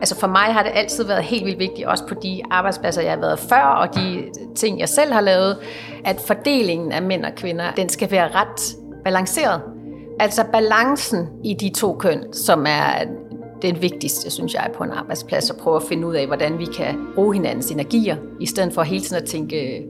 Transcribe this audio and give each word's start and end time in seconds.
Altså 0.00 0.20
for 0.20 0.26
mig 0.26 0.54
har 0.54 0.62
det 0.62 0.72
altid 0.74 1.04
været 1.04 1.24
helt 1.24 1.44
vildt 1.44 1.58
vigtigt, 1.58 1.88
også 1.88 2.06
på 2.06 2.14
de 2.14 2.42
arbejdspladser, 2.50 3.02
jeg 3.02 3.12
har 3.12 3.20
været 3.20 3.38
før, 3.38 3.62
og 3.62 3.94
de 3.94 4.24
ting, 4.54 4.80
jeg 4.80 4.88
selv 4.88 5.12
har 5.12 5.20
lavet, 5.20 5.56
at 6.04 6.20
fordelingen 6.26 6.92
af 6.92 7.02
mænd 7.02 7.24
og 7.24 7.34
kvinder, 7.36 7.70
den 7.76 7.88
skal 7.88 8.10
være 8.10 8.28
ret 8.28 8.76
balanceret. 9.04 9.60
Altså 10.20 10.44
balancen 10.52 11.28
i 11.44 11.54
de 11.54 11.68
to 11.68 11.94
køn, 11.94 12.32
som 12.32 12.64
er 12.68 13.04
det 13.62 13.82
vigtigste, 13.82 14.30
synes 14.30 14.54
jeg, 14.54 14.70
på 14.74 14.84
en 14.84 14.90
arbejdsplads, 14.90 15.50
at 15.50 15.56
prøve 15.56 15.76
at 15.76 15.82
finde 15.88 16.06
ud 16.06 16.14
af, 16.14 16.26
hvordan 16.26 16.58
vi 16.58 16.64
kan 16.64 17.06
bruge 17.14 17.34
hinandens 17.34 17.70
energier, 17.70 18.16
i 18.40 18.46
stedet 18.46 18.72
for 18.72 18.82
hele 18.82 19.04
tiden 19.04 19.22
at 19.22 19.28
tænke, 19.28 19.86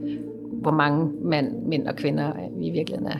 hvor 0.61 0.71
mange 0.71 1.11
mænd, 1.23 1.47
mænd 1.67 1.87
og 1.87 1.95
kvinder 1.95 2.29
øh, 2.29 2.59
vi 2.59 2.67
i 2.67 2.71
virkeligheden 2.71 3.11
er. 3.11 3.17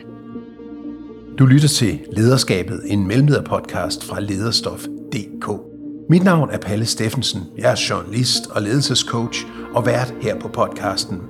Du 1.38 1.46
lytter 1.46 1.68
til 1.68 2.00
Lederskabet, 2.12 2.80
en 2.86 3.06
mellemlederpodcast 3.06 4.04
fra 4.04 4.20
lederstof.dk. 4.20 5.75
Mit 6.08 6.24
navn 6.24 6.50
er 6.50 6.58
Palle 6.58 6.86
Steffensen. 6.86 7.42
Jeg 7.58 7.70
er 7.70 7.86
journalist 7.90 8.46
og 8.50 8.62
ledelsescoach 8.62 9.46
og 9.74 9.86
vært 9.86 10.14
her 10.20 10.40
på 10.40 10.48
podcasten. 10.48 11.22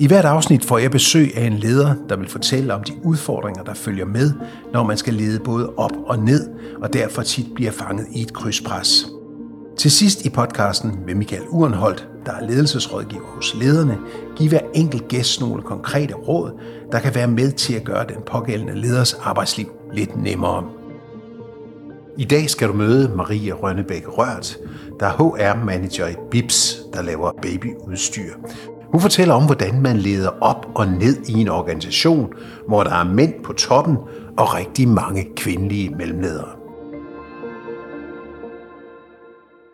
I 0.00 0.06
hvert 0.06 0.24
afsnit 0.24 0.64
får 0.64 0.78
jeg 0.78 0.90
besøg 0.90 1.36
af 1.36 1.44
en 1.44 1.52
leder, 1.58 1.94
der 2.08 2.16
vil 2.16 2.28
fortælle 2.28 2.74
om 2.74 2.82
de 2.82 2.92
udfordringer, 3.04 3.62
der 3.62 3.74
følger 3.74 4.04
med, 4.04 4.32
når 4.72 4.82
man 4.82 4.96
skal 4.96 5.14
lede 5.14 5.38
både 5.38 5.72
op 5.76 5.92
og 6.06 6.18
ned, 6.18 6.50
og 6.82 6.92
derfor 6.92 7.22
tit 7.22 7.46
bliver 7.54 7.70
fanget 7.70 8.06
i 8.10 8.22
et 8.22 8.32
krydspres. 8.32 9.06
Til 9.78 9.90
sidst 9.90 10.24
i 10.24 10.30
podcasten 10.30 10.92
vil 11.06 11.16
Michael 11.16 11.48
Urenholdt, 11.48 12.08
der 12.26 12.32
er 12.32 12.46
ledelsesrådgiver 12.46 13.26
hos 13.26 13.54
lederne, 13.54 13.98
give 14.36 14.48
hver 14.48 14.60
enkelt 14.74 15.08
gæst 15.08 15.40
nogle 15.40 15.62
konkrete 15.62 16.14
råd, 16.14 16.60
der 16.92 16.98
kan 16.98 17.14
være 17.14 17.28
med 17.28 17.52
til 17.52 17.74
at 17.74 17.84
gøre 17.84 18.06
den 18.08 18.22
pågældende 18.26 18.80
leders 18.80 19.14
arbejdsliv 19.14 19.66
lidt 19.92 20.22
nemmere. 20.22 20.81
I 22.18 22.24
dag 22.24 22.50
skal 22.50 22.68
du 22.68 22.72
møde 22.72 23.16
Marie 23.16 23.52
Rønnebæk 23.52 24.04
Rørt, 24.08 24.58
der 25.00 25.06
er 25.06 25.12
HR-manager 25.12 26.06
i 26.06 26.14
BIPS, 26.30 26.80
der 26.92 27.02
laver 27.02 27.32
babyudstyr. 27.42 28.32
Hun 28.92 29.00
fortæller 29.00 29.34
om, 29.34 29.46
hvordan 29.46 29.82
man 29.82 29.96
leder 29.96 30.42
op 30.42 30.66
og 30.74 30.86
ned 30.86 31.16
i 31.28 31.32
en 31.32 31.48
organisation, 31.48 32.32
hvor 32.68 32.84
der 32.84 32.90
er 32.90 33.04
mænd 33.04 33.34
på 33.44 33.52
toppen 33.52 33.96
og 34.38 34.54
rigtig 34.54 34.88
mange 34.88 35.28
kvindelige 35.36 35.90
mellemledere. 35.90 36.48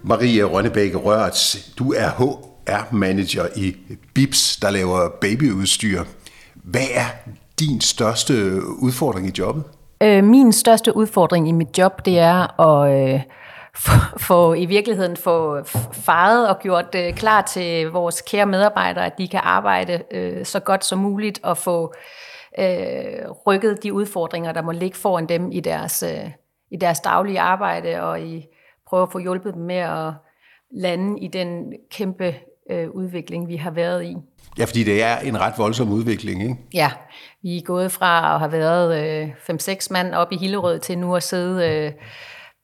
Marie 0.05 0.45
Rønnebæk 0.45 0.95
Rørt, 0.95 1.59
du 1.79 1.93
er 1.93 2.09
HR-manager 2.09 3.47
i 3.57 3.77
BIPS, 4.15 4.57
der 4.57 4.71
laver 4.71 5.09
babyudstyr. 5.21 6.03
Hvad 6.55 6.87
er 6.95 7.07
din 7.61 7.81
største 7.81 8.61
udfordring 8.79 9.27
i 9.27 9.33
jobbet? 9.39 9.65
Øh, 10.03 10.25
min 10.25 10.53
største 10.53 10.97
udfordring 10.97 11.49
i 11.49 11.53
mit 11.53 11.79
job, 11.79 12.05
det 12.05 12.19
er 12.19 12.61
at 12.61 13.15
øh, 13.15 13.21
få 14.29 14.55
i 14.55 14.67
virkeligheden 14.67 15.17
få 15.17 15.65
faret 15.93 16.49
og 16.49 16.59
gjort 16.59 16.95
øh, 16.97 17.15
klar 17.15 17.43
til 17.43 17.91
vores 17.91 18.21
kære 18.23 18.47
medarbejdere, 18.47 19.07
at 19.07 19.19
de 19.19 19.29
kan 19.29 19.41
arbejde 19.43 20.03
øh, 20.11 20.45
så 20.45 20.61
godt 20.61 20.85
som 20.85 20.99
muligt 20.99 21.41
og 21.43 21.57
få 21.57 21.95
øh, 22.59 23.31
rykket 23.47 23.83
de 23.83 23.93
udfordringer, 23.93 24.53
der 24.53 24.63
må 24.63 24.73
ligge 24.73 24.97
foran 24.97 25.27
dem 25.27 25.53
i 25.53 25.61
deres, 25.61 26.03
øh, 26.03 26.31
i 26.71 26.77
deres 26.77 27.01
daglige 27.01 27.41
arbejde 27.41 28.03
og 28.03 28.21
i 28.21 28.47
prøve 28.87 29.03
at 29.03 29.13
få 29.13 29.19
hjulpet 29.19 29.55
dem 29.55 29.63
med 29.63 29.77
at 29.77 30.13
lande 30.71 31.21
i 31.21 31.29
den 31.29 31.73
kæmpe 31.91 32.35
øh, 32.71 32.91
udvikling, 32.91 33.49
vi 33.49 33.57
har 33.57 33.71
været 33.71 34.05
i. 34.05 34.17
Ja, 34.59 34.65
fordi 34.65 34.85
det 34.85 35.03
er 35.03 35.19
en 35.19 35.41
ret 35.41 35.55
voldsom 35.59 35.93
udvikling, 35.93 36.43
ikke? 36.43 36.57
Ja, 36.75 36.91
vi 37.43 37.57
er 37.57 37.63
gået 37.63 37.93
fra 37.93 38.35
at 38.35 38.41
have 38.41 38.53
været 38.53 39.23
øh, 39.23 39.29
5-6 39.51 39.87
mand 39.91 40.15
op 40.15 40.33
i 40.33 40.37
Hillerød 40.37 40.79
til 40.79 40.99
nu 40.99 41.17
at 41.17 41.23
sidde 41.23 41.69
øh, 41.69 41.93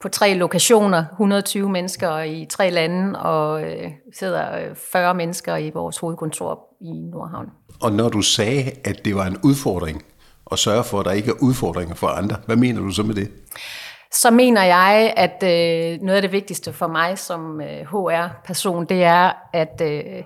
på 0.03 0.09
tre 0.09 0.35
lokationer, 0.35 1.05
120 1.13 1.71
mennesker 1.71 2.21
i 2.21 2.47
tre 2.51 2.71
lande, 2.71 3.19
og 3.19 3.63
øh, 3.63 3.91
sidder 4.19 4.75
40 4.93 5.11
øh, 5.11 5.17
mennesker 5.17 5.57
i 5.57 5.71
vores 5.71 5.99
hovedkontor 5.99 6.77
i 6.81 6.93
Nordhavn. 7.13 7.47
Og 7.81 7.93
når 7.93 8.09
du 8.09 8.23
sagde, 8.23 8.71
at 8.85 9.05
det 9.05 9.15
var 9.15 9.27
en 9.27 9.37
udfordring 9.45 10.05
at 10.53 10.59
sørge 10.59 10.85
for, 10.85 11.01
at 11.01 11.07
der 11.07 11.13
ikke 11.13 11.31
er 11.31 11.43
udfordringer 11.43 11.95
for 11.95 12.07
andre, 12.07 12.37
hvad 12.47 12.57
mener 12.57 12.81
du 12.81 12.91
så 12.91 13.03
med 13.03 13.15
det? 13.15 13.31
Så 14.15 14.31
mener 14.31 14.63
jeg, 14.63 15.15
at 15.17 15.43
øh, 15.43 16.03
noget 16.03 16.17
af 16.17 16.23
det 16.23 16.33
vigtigste 16.33 16.73
for 16.73 16.87
mig 16.87 17.19
som 17.19 17.61
øh, 17.61 17.81
HR-person, 17.81 18.85
det 18.85 19.05
er 19.05 19.33
at 19.53 19.81
øh, 19.83 20.23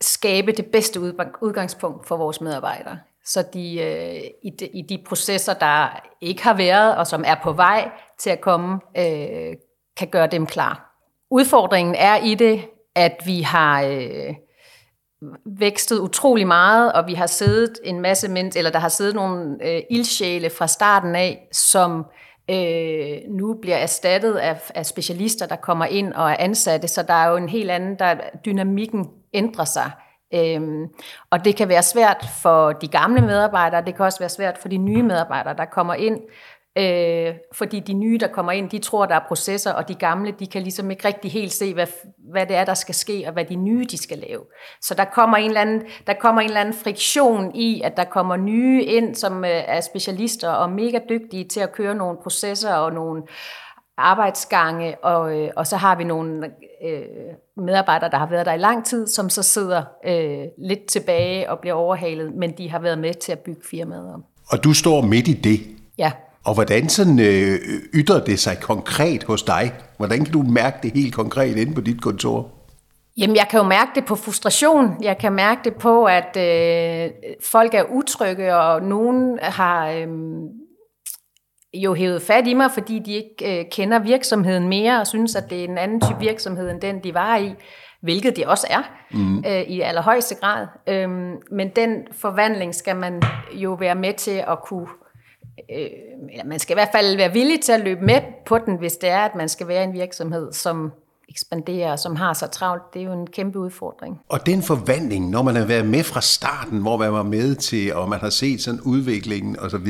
skabe 0.00 0.52
det 0.52 0.66
bedste 0.66 1.00
udgangspunkt 1.40 2.08
for 2.08 2.16
vores 2.16 2.40
medarbejdere. 2.40 2.98
Så 3.24 3.44
de, 3.54 3.80
øh, 3.80 4.30
i, 4.42 4.50
de, 4.60 4.66
i 4.66 4.82
de 4.82 5.04
processer, 5.06 5.54
der 5.54 6.00
ikke 6.20 6.42
har 6.42 6.54
været, 6.54 6.96
og 6.96 7.06
som 7.06 7.24
er 7.26 7.34
på 7.42 7.52
vej 7.52 7.90
til 8.18 8.30
at 8.30 8.40
komme, 8.40 8.80
øh, 8.98 9.54
kan 9.96 10.08
gøre 10.08 10.26
dem 10.26 10.46
klar. 10.46 10.98
Udfordringen 11.30 11.94
er 11.94 12.16
i 12.16 12.34
det, 12.34 12.64
at 12.94 13.16
vi 13.26 13.40
har 13.40 13.82
øh, 13.82 14.34
vækstet 15.46 15.98
utrolig 15.98 16.46
meget, 16.46 16.92
og 16.92 17.06
vi 17.06 17.14
har 17.14 17.26
siddet 17.26 17.78
en 17.84 18.00
masse 18.00 18.28
mennesker, 18.28 18.60
eller 18.60 18.70
der 18.70 18.78
har 18.78 18.88
siddet 18.88 19.14
nogle 19.14 19.56
øh, 19.62 19.82
ildsjæle 19.90 20.50
fra 20.50 20.66
starten 20.66 21.16
af, 21.16 21.48
som 21.52 21.98
øh, 21.98 22.04
Øh, 22.50 23.18
nu 23.28 23.54
bliver 23.54 23.76
erstattet 23.76 24.34
af, 24.34 24.70
af 24.74 24.86
specialister, 24.86 25.46
der 25.46 25.56
kommer 25.56 25.84
ind 25.84 26.12
og 26.12 26.30
er 26.30 26.36
ansatte, 26.38 26.88
så 26.88 27.02
der 27.02 27.14
er 27.14 27.28
jo 27.28 27.36
en 27.36 27.48
helt 27.48 27.70
anden, 27.70 27.98
der 27.98 28.14
dynamikken 28.44 29.10
ændrer 29.34 29.64
sig. 29.64 29.90
Øhm, 30.34 30.86
og 31.30 31.44
det 31.44 31.56
kan 31.56 31.68
være 31.68 31.82
svært 31.82 32.26
for 32.42 32.72
de 32.72 32.88
gamle 32.88 33.20
medarbejdere, 33.20 33.84
det 33.84 33.94
kan 33.96 34.04
også 34.04 34.18
være 34.18 34.28
svært 34.28 34.58
for 34.58 34.68
de 34.68 34.76
nye 34.76 35.02
medarbejdere, 35.02 35.56
der 35.56 35.64
kommer 35.64 35.94
ind, 35.94 36.20
øh, 36.78 37.34
fordi 37.52 37.80
de 37.80 37.92
nye, 37.92 38.18
der 38.18 38.28
kommer 38.28 38.52
ind, 38.52 38.70
de 38.70 38.78
tror, 38.78 39.06
der 39.06 39.14
er 39.14 39.20
processer, 39.28 39.72
og 39.72 39.88
de 39.88 39.94
gamle, 39.94 40.34
de 40.38 40.46
kan 40.46 40.62
ligesom 40.62 40.90
ikke 40.90 41.08
rigtig 41.08 41.32
helt 41.32 41.52
se, 41.52 41.74
hvad, 41.74 41.86
hvad 42.32 42.46
det 42.46 42.56
er, 42.56 42.64
der 42.64 42.74
skal 42.74 42.94
ske, 42.94 43.24
og 43.26 43.32
hvad 43.32 43.44
de 43.44 43.56
nye, 43.56 43.84
de 43.90 43.98
skal 43.98 44.18
lave. 44.18 44.40
Så 44.80 44.94
der 44.94 45.04
kommer 45.04 45.36
en 45.36 45.48
eller 45.48 45.60
anden, 45.60 45.82
der 46.06 46.12
kommer 46.12 46.40
en 46.40 46.48
eller 46.48 46.60
anden 46.60 46.74
friktion 46.74 47.56
i, 47.56 47.80
at 47.84 47.96
der 47.96 48.04
kommer 48.04 48.36
nye 48.36 48.84
ind, 48.84 49.14
som 49.14 49.44
øh, 49.44 49.50
er 49.50 49.80
specialister 49.80 50.50
og 50.50 50.70
mega 50.70 50.98
dygtige 51.08 51.44
til 51.44 51.60
at 51.60 51.72
køre 51.72 51.94
nogle 51.94 52.18
processer 52.22 52.74
og 52.74 52.92
nogle 52.92 53.22
arbejdsgange, 53.96 55.04
og, 55.04 55.38
øh, 55.38 55.50
og 55.56 55.66
så 55.66 55.76
har 55.76 55.96
vi 55.96 56.04
nogle 56.04 56.50
øh, 56.84 57.02
medarbejdere, 57.56 58.10
der 58.10 58.18
har 58.18 58.26
været 58.26 58.46
der 58.46 58.52
i 58.52 58.58
lang 58.58 58.86
tid, 58.86 59.06
som 59.06 59.30
så 59.30 59.42
sidder 59.42 59.82
øh, 60.06 60.44
lidt 60.58 60.86
tilbage 60.86 61.50
og 61.50 61.58
bliver 61.58 61.74
overhalet, 61.74 62.34
men 62.34 62.58
de 62.58 62.70
har 62.70 62.78
været 62.78 62.98
med 62.98 63.14
til 63.14 63.32
at 63.32 63.38
bygge 63.38 63.60
firmaet 63.70 64.14
om. 64.14 64.24
Og 64.48 64.64
du 64.64 64.72
står 64.74 65.00
midt 65.00 65.28
i 65.28 65.32
det? 65.32 65.60
Ja. 65.98 66.12
Og 66.46 66.54
hvordan 66.54 66.88
sådan, 66.88 67.18
øh, 67.18 67.58
ytrer 67.94 68.24
det 68.24 68.38
sig 68.38 68.60
konkret 68.60 69.24
hos 69.24 69.42
dig? 69.42 69.72
Hvordan 69.96 70.24
kan 70.24 70.32
du 70.32 70.42
mærke 70.42 70.76
det 70.82 70.92
helt 70.92 71.14
konkret 71.14 71.56
inde 71.56 71.74
på 71.74 71.80
dit 71.80 72.02
kontor? 72.02 72.50
Jamen, 73.16 73.36
jeg 73.36 73.46
kan 73.50 73.58
jo 73.60 73.66
mærke 73.66 73.90
det 73.94 74.04
på 74.04 74.16
frustration. 74.16 74.96
Jeg 75.02 75.18
kan 75.18 75.32
mærke 75.32 75.60
det 75.64 75.74
på, 75.74 76.04
at 76.04 76.36
øh, 76.36 77.10
folk 77.44 77.74
er 77.74 77.82
utrygge, 77.82 78.56
og 78.56 78.82
nogen 78.82 79.38
har 79.42 79.90
øh, 79.90 80.08
jo 81.74 81.94
hævet 81.94 82.22
fat 82.22 82.46
i 82.46 82.54
mig, 82.54 82.70
fordi 82.70 82.98
de 82.98 83.12
ikke 83.12 83.60
øh, 83.60 83.64
kender 83.70 83.98
virksomheden 83.98 84.68
mere, 84.68 85.00
og 85.00 85.06
synes, 85.06 85.36
at 85.36 85.50
det 85.50 85.60
er 85.60 85.64
en 85.64 85.78
anden 85.78 86.00
type 86.00 86.18
virksomhed, 86.20 86.70
end 86.70 86.80
den, 86.80 87.04
de 87.04 87.14
var 87.14 87.36
i, 87.36 87.54
hvilket 88.02 88.36
det 88.36 88.46
også 88.46 88.66
er 88.70 88.82
mm. 89.10 89.38
øh, 89.38 89.60
i 89.60 89.80
allerhøjeste 89.80 90.34
grad. 90.34 90.66
Øhm, 90.88 91.34
men 91.50 91.68
den 91.76 91.96
forvandling 92.12 92.74
skal 92.74 92.96
man 92.96 93.22
jo 93.52 93.72
være 93.72 93.94
med 93.94 94.14
til 94.14 94.44
at 94.48 94.58
kunne 94.64 94.86
øh, 95.70 95.86
eller 96.32 96.44
man 96.44 96.58
skal 96.58 96.74
i 96.74 96.76
hvert 96.76 96.88
fald 96.92 97.16
være 97.16 97.32
villig 97.32 97.60
til 97.60 97.72
at 97.72 97.80
løbe 97.80 98.04
med 98.04 98.20
på 98.46 98.58
den, 98.58 98.78
hvis 98.78 98.96
det 98.96 99.08
er, 99.08 99.20
at 99.20 99.34
man 99.34 99.48
skal 99.48 99.68
være 99.68 99.84
en 99.84 99.92
virksomhed, 99.92 100.52
som 100.52 100.92
ekspanderer, 101.28 101.96
som 101.96 102.16
har 102.16 102.32
så 102.32 102.46
travlt. 102.46 102.82
Det 102.94 103.02
er 103.02 103.06
jo 103.06 103.12
en 103.12 103.26
kæmpe 103.26 103.58
udfordring. 103.58 104.20
Og 104.28 104.46
den 104.46 104.62
forvandling, 104.62 105.30
når 105.30 105.42
man 105.42 105.56
har 105.56 105.64
været 105.64 105.86
med 105.86 106.02
fra 106.02 106.20
starten, 106.20 106.78
hvor 106.78 106.96
man 106.96 107.12
var 107.12 107.22
med 107.22 107.54
til, 107.54 107.94
og 107.94 108.08
man 108.08 108.20
har 108.20 108.30
set 108.30 108.62
sådan 108.62 108.80
udviklingen 108.80 109.58
osv., 109.58 109.88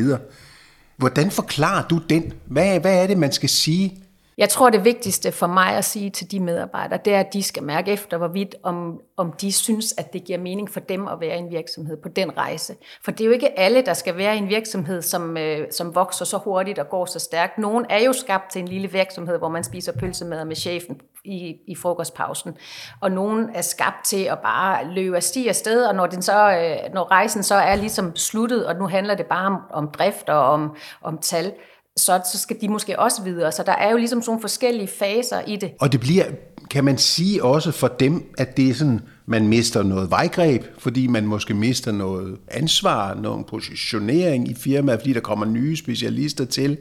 Hvordan 0.97 1.31
forklarer 1.31 1.89
du 1.89 2.01
den? 2.11 2.33
Hvad, 2.47 2.81
hvad 2.81 3.03
er 3.03 3.07
det, 3.07 3.19
man 3.19 3.33
skal 3.33 3.49
sige? 3.49 3.99
Jeg 4.39 4.49
tror, 4.49 4.71
det 4.71 4.85
vigtigste 4.85 5.33
for 5.33 5.47
mig 5.47 5.69
at 5.69 5.85
sige 5.85 6.11
til 6.11 6.31
de 6.31 6.41
medarbejdere, 6.41 6.99
det 7.05 7.15
er, 7.15 7.21
at 7.21 7.33
de 7.33 7.43
skal 7.43 7.63
mærke 7.63 7.93
efter, 7.93 8.19
hvorvidt 8.19 8.55
om, 8.63 9.01
om 9.17 9.33
de 9.33 9.53
synes, 9.53 9.95
at 9.99 10.13
det 10.13 10.25
giver 10.25 10.39
mening 10.39 10.71
for 10.71 10.81
dem 10.81 11.09
at 11.09 11.21
være 11.21 11.37
i 11.37 11.39
en 11.39 11.51
virksomhed 11.51 11.97
på 11.97 12.09
den 12.09 12.37
rejse. 12.37 12.75
For 13.05 13.11
det 13.11 13.21
er 13.21 13.27
jo 13.27 13.33
ikke 13.33 13.59
alle, 13.59 13.83
der 13.83 13.95
skal 13.95 14.17
være 14.17 14.35
i 14.35 14.39
en 14.39 14.49
virksomhed, 14.49 15.03
som, 15.03 15.37
øh, 15.37 15.67
som 15.71 15.95
vokser 15.95 16.25
så 16.25 16.39
hurtigt 16.39 16.79
og 16.79 16.89
går 16.89 17.07
så 17.07 17.19
stærkt. 17.19 17.59
Nogen 17.59 17.87
er 17.91 17.99
jo 17.99 18.13
skabt 18.13 18.51
til 18.51 18.61
en 18.61 18.69
lille 18.69 18.91
virksomhed, 18.91 19.39
hvor 19.39 19.49
man 19.49 19.65
spiser 19.65 19.93
pølsemad 19.93 20.45
med 20.45 20.57
chefen 20.57 21.01
i, 21.25 21.57
i 21.67 21.75
frokostpausen. 21.75 22.57
Og 23.01 23.11
nogen 23.11 23.51
er 23.55 23.63
skabt 23.63 24.05
til 24.05 24.25
at 24.25 24.39
bare 24.39 24.87
løbe 24.87 25.17
af 25.17 25.23
sti 25.23 25.49
afsted, 25.49 25.85
og 25.85 25.95
når, 25.95 26.07
den 26.07 26.23
så, 26.23 26.51
øh, 26.51 26.95
når 26.95 27.11
rejsen 27.11 27.43
så 27.43 27.55
er 27.55 27.75
ligesom 27.75 28.17
sluttet, 28.17 28.67
og 28.67 28.77
nu 28.77 28.87
handler 28.87 29.15
det 29.15 29.27
bare 29.27 29.47
om, 29.47 29.59
om 29.71 29.91
drift 29.91 30.29
og 30.29 30.41
om, 30.41 30.77
om 31.03 31.19
tal, 31.19 31.53
så, 31.97 32.21
så 32.33 32.39
skal 32.39 32.57
de 32.61 32.69
måske 32.69 32.99
også 32.99 33.23
videre. 33.23 33.53
Så 33.53 33.63
der 33.67 33.73
er 33.73 33.91
jo 33.91 33.97
ligesom 33.97 34.23
sådan 34.23 34.31
nogle 34.31 34.41
forskellige 34.41 34.89
faser 34.89 35.41
i 35.47 35.57
det. 35.57 35.73
Og 35.81 35.93
det 35.93 36.01
bliver, 36.01 36.25
kan 36.71 36.85
man 36.85 36.99
sige 36.99 37.45
også 37.45 37.73
for 37.73 37.89
dem, 37.89 38.33
at 38.39 38.57
det 38.57 38.69
er 38.69 38.75
sådan, 38.75 39.01
man 39.27 39.49
mister 39.49 39.83
noget 39.83 40.11
vejgreb, 40.11 40.65
fordi 40.79 41.07
man 41.07 41.27
måske 41.27 41.55
mister 41.55 41.93
noget 41.93 42.39
ansvar, 42.49 43.15
noget 43.15 43.47
positionering 43.47 44.49
i 44.49 44.55
firmaet, 44.55 45.01
fordi 45.01 45.13
der 45.13 45.21
kommer 45.21 45.47
nye 45.47 45.77
specialister 45.77 46.45
til. 46.45 46.79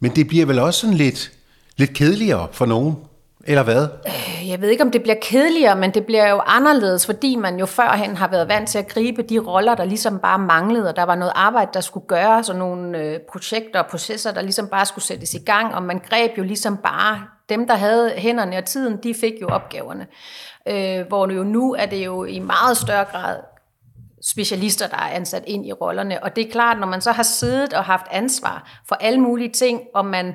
Men 0.00 0.16
det 0.16 0.28
bliver 0.28 0.46
vel 0.46 0.58
også 0.58 0.80
sådan 0.80 0.96
lidt, 0.96 1.32
lidt 1.76 1.92
kedeligere 1.92 2.48
for 2.52 2.66
nogen. 2.66 2.94
Eller 3.46 3.62
hvad? 3.62 3.88
Øh, 4.06 4.48
jeg 4.48 4.60
ved 4.60 4.68
ikke, 4.68 4.84
om 4.84 4.90
det 4.90 5.02
bliver 5.02 5.16
kedeligere, 5.22 5.76
men 5.76 5.90
det 5.90 6.06
bliver 6.06 6.28
jo 6.28 6.40
anderledes, 6.46 7.06
fordi 7.06 7.36
man 7.36 7.58
jo 7.58 7.66
førhen 7.66 8.16
har 8.16 8.28
været 8.28 8.48
vant 8.48 8.68
til 8.68 8.78
at 8.78 8.88
gribe 8.88 9.22
de 9.22 9.38
roller, 9.38 9.74
der 9.74 9.84
ligesom 9.84 10.18
bare 10.18 10.38
manglede, 10.38 10.88
og 10.88 10.96
der 10.96 11.02
var 11.02 11.14
noget 11.14 11.32
arbejde, 11.34 11.70
der 11.74 11.80
skulle 11.80 12.06
gøres, 12.06 12.48
og 12.48 12.56
nogle 12.56 12.98
øh, 12.98 13.20
projekter 13.32 13.80
og 13.80 13.86
processer, 13.86 14.32
der 14.32 14.42
ligesom 14.42 14.68
bare 14.68 14.86
skulle 14.86 15.04
sættes 15.04 15.34
i 15.34 15.38
gang, 15.38 15.74
og 15.74 15.82
man 15.82 15.98
greb 15.98 16.38
jo 16.38 16.42
ligesom 16.42 16.76
bare 16.76 17.22
dem, 17.48 17.66
der 17.66 17.74
havde 17.74 18.10
hænderne 18.16 18.58
og 18.58 18.64
tiden, 18.64 18.96
de 19.02 19.14
fik 19.14 19.32
jo 19.40 19.48
opgaverne. 19.48 20.06
Øh, 20.68 21.06
hvor 21.08 21.32
jo 21.32 21.44
nu 21.44 21.74
er 21.74 21.86
det 21.86 22.04
jo 22.04 22.24
i 22.24 22.38
meget 22.38 22.76
større 22.76 23.04
grad 23.04 23.36
specialister, 24.22 24.88
der 24.88 24.96
er 24.96 25.10
ansat 25.10 25.44
ind 25.46 25.66
i 25.66 25.72
rollerne. 25.72 26.22
Og 26.22 26.36
det 26.36 26.46
er 26.46 26.50
klart, 26.50 26.80
når 26.80 26.86
man 26.86 27.00
så 27.00 27.12
har 27.12 27.22
siddet 27.22 27.72
og 27.72 27.84
haft 27.84 28.06
ansvar 28.10 28.80
for 28.88 28.94
alle 28.94 29.20
mulige 29.20 29.52
ting, 29.52 29.80
og 29.94 30.04
man 30.04 30.34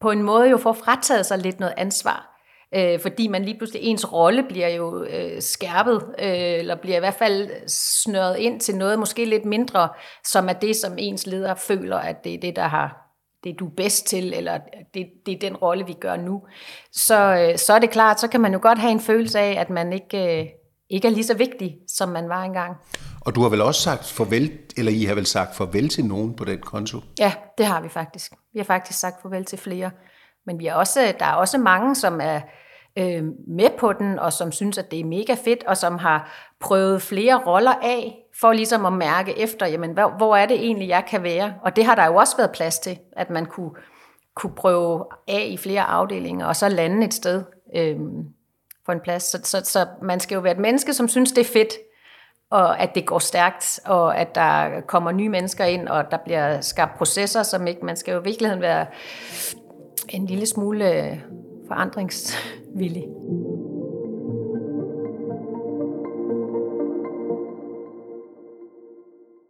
på 0.00 0.10
en 0.10 0.22
måde 0.22 0.50
jo 0.50 0.56
får 0.56 0.72
frataget 0.72 1.26
sig 1.26 1.38
lidt 1.38 1.60
noget 1.60 1.74
ansvar, 1.76 2.36
øh, 2.74 3.00
fordi 3.00 3.28
man 3.28 3.44
lige 3.44 3.58
pludselig, 3.58 3.82
ens 3.82 4.12
rolle 4.12 4.42
bliver 4.48 4.68
jo 4.68 5.04
øh, 5.04 5.42
skærpet, 5.42 6.02
øh, 6.18 6.58
eller 6.58 6.74
bliver 6.74 6.96
i 6.96 7.00
hvert 7.00 7.14
fald 7.14 7.68
snøret 7.68 8.36
ind 8.36 8.60
til 8.60 8.76
noget 8.76 8.98
måske 8.98 9.24
lidt 9.24 9.44
mindre, 9.44 9.88
som 10.24 10.48
er 10.48 10.52
det, 10.52 10.76
som 10.76 10.92
ens 10.98 11.26
leder 11.26 11.54
føler, 11.54 11.96
at 11.96 12.24
det 12.24 12.34
er 12.34 12.40
det, 12.40 12.56
der 12.56 12.68
har 12.68 13.06
det 13.44 13.58
du 13.58 13.66
er 13.66 13.74
bedst 13.76 14.06
til, 14.06 14.34
eller 14.34 14.58
det, 14.94 15.06
det 15.26 15.34
er 15.34 15.38
den 15.38 15.56
rolle, 15.56 15.86
vi 15.86 15.92
gør 15.92 16.16
nu, 16.16 16.42
så, 16.92 17.48
øh, 17.50 17.58
så 17.58 17.72
er 17.72 17.78
det 17.78 17.90
klart, 17.90 18.20
så 18.20 18.28
kan 18.28 18.40
man 18.40 18.52
jo 18.52 18.58
godt 18.62 18.78
have 18.78 18.92
en 18.92 19.00
følelse 19.00 19.38
af, 19.38 19.60
at 19.60 19.70
man 19.70 19.92
ikke, 19.92 20.40
øh, 20.40 20.46
ikke 20.90 21.08
er 21.08 21.12
lige 21.12 21.24
så 21.24 21.36
vigtig, 21.36 21.76
som 21.88 22.08
man 22.08 22.28
var 22.28 22.42
engang. 22.42 22.76
Og 23.20 23.34
du 23.34 23.42
har 23.42 23.48
vel 23.48 23.60
også 23.60 23.80
sagt 23.80 24.04
farvel, 24.04 24.58
eller 24.76 24.92
I 24.92 25.04
har 25.04 25.14
vel 25.14 25.26
sagt 25.26 25.56
farvel 25.56 25.88
til 25.88 26.04
nogen 26.04 26.36
på 26.36 26.44
den 26.44 26.58
konto? 26.58 27.00
Ja, 27.18 27.32
det 27.58 27.66
har 27.66 27.80
vi 27.80 27.88
faktisk. 27.88 28.32
Vi 28.52 28.58
har 28.58 28.64
faktisk 28.64 28.98
sagt 28.98 29.22
farvel 29.22 29.44
til 29.44 29.58
flere. 29.58 29.90
Men 30.46 30.58
vi 30.58 30.66
er 30.66 30.74
også, 30.74 31.14
der 31.18 31.26
er 31.26 31.32
også 31.32 31.58
mange, 31.58 31.94
som 31.94 32.20
er 32.22 32.40
øh, 32.98 33.24
med 33.48 33.70
på 33.78 33.92
den, 33.92 34.18
og 34.18 34.32
som 34.32 34.52
synes, 34.52 34.78
at 34.78 34.90
det 34.90 35.00
er 35.00 35.04
mega 35.04 35.34
fedt, 35.44 35.64
og 35.64 35.76
som 35.76 35.98
har 35.98 36.32
prøvet 36.60 37.02
flere 37.02 37.42
roller 37.46 37.74
af, 37.82 38.16
for 38.40 38.52
ligesom 38.52 38.86
at 38.86 38.92
mærke 38.92 39.38
efter, 39.38 39.66
jamen, 39.66 39.90
hvor, 39.92 40.14
hvor 40.16 40.36
er 40.36 40.46
det 40.46 40.56
egentlig, 40.56 40.88
jeg 40.88 41.04
kan 41.08 41.22
være? 41.22 41.54
Og 41.62 41.76
det 41.76 41.84
har 41.84 41.94
der 41.94 42.06
jo 42.06 42.14
også 42.14 42.36
været 42.36 42.50
plads 42.50 42.78
til, 42.78 42.98
at 43.12 43.30
man 43.30 43.46
kunne, 43.46 43.70
kunne 44.36 44.54
prøve 44.54 45.04
af 45.28 45.48
i 45.50 45.56
flere 45.56 45.82
afdelinger, 45.82 46.46
og 46.46 46.56
så 46.56 46.68
lande 46.68 47.06
et 47.06 47.14
sted 47.14 47.44
øh, 47.76 47.96
for 48.86 48.92
en 48.92 49.00
plads. 49.00 49.22
Så, 49.22 49.38
så, 49.44 49.60
så 49.64 49.86
man 50.02 50.20
skal 50.20 50.34
jo 50.34 50.40
være 50.40 50.52
et 50.52 50.58
menneske, 50.58 50.94
som 50.94 51.08
synes, 51.08 51.32
det 51.32 51.40
er 51.40 51.52
fedt, 51.52 51.72
og 52.50 52.80
at 52.80 52.94
det 52.94 53.06
går 53.06 53.18
stærkt, 53.18 53.80
og 53.84 54.18
at 54.18 54.34
der 54.34 54.80
kommer 54.80 55.12
nye 55.12 55.28
mennesker 55.28 55.64
ind, 55.64 55.88
og 55.88 56.10
der 56.10 56.18
bliver 56.24 56.60
skabt 56.60 56.98
processer, 56.98 57.42
som 57.42 57.66
ikke, 57.66 57.84
man 57.84 57.96
skal 57.96 58.12
jo 58.12 58.20
i 58.20 58.24
virkeligheden 58.24 58.62
være 58.62 58.86
en 60.08 60.26
lille 60.26 60.46
smule 60.46 60.92
øh, 60.92 61.18
forandringsvillig. 61.68 63.04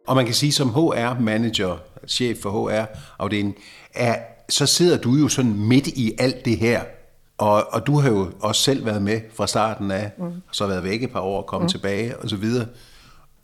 Og 0.06 0.16
man 0.16 0.24
kan 0.24 0.34
sige, 0.34 0.52
som 0.52 0.68
HR-manager, 0.68 1.76
chef 2.08 2.38
for 2.42 2.50
HR-afdelingen, 2.50 3.54
er, 3.94 4.16
så 4.48 4.66
sidder 4.66 4.98
du 4.98 5.14
jo 5.14 5.28
sådan 5.28 5.54
midt 5.54 5.86
i 5.86 6.12
alt 6.18 6.44
det 6.44 6.56
her. 6.56 6.82
Og, 7.38 7.72
og 7.72 7.86
du 7.86 7.98
har 7.98 8.10
jo 8.10 8.32
også 8.40 8.62
selv 8.62 8.86
været 8.86 9.02
med 9.02 9.20
fra 9.34 9.46
starten 9.46 9.90
af, 9.90 10.10
mm. 10.18 10.24
og 10.24 10.32
så 10.50 10.66
været 10.66 10.84
væk 10.84 11.02
et 11.02 11.10
par 11.10 11.20
år 11.20 11.38
og 11.38 11.46
kommet 11.46 11.64
mm. 11.64 11.70
tilbage 11.70 12.16
og 12.16 12.30
så 12.30 12.36
videre. 12.36 12.66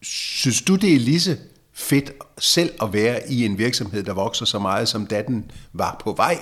Synes 0.02 0.62
du, 0.62 0.76
det 0.76 0.94
er 0.94 0.98
lige 0.98 1.20
så 1.20 1.36
fedt 1.72 2.12
selv 2.38 2.70
at 2.82 2.92
være 2.92 3.30
i 3.30 3.44
en 3.44 3.58
virksomhed, 3.58 4.02
der 4.02 4.12
vokser 4.12 4.44
så 4.44 4.58
meget, 4.58 4.88
som 4.88 5.06
da 5.06 5.22
den 5.22 5.50
var 5.72 5.96
på 6.00 6.12
vej? 6.12 6.38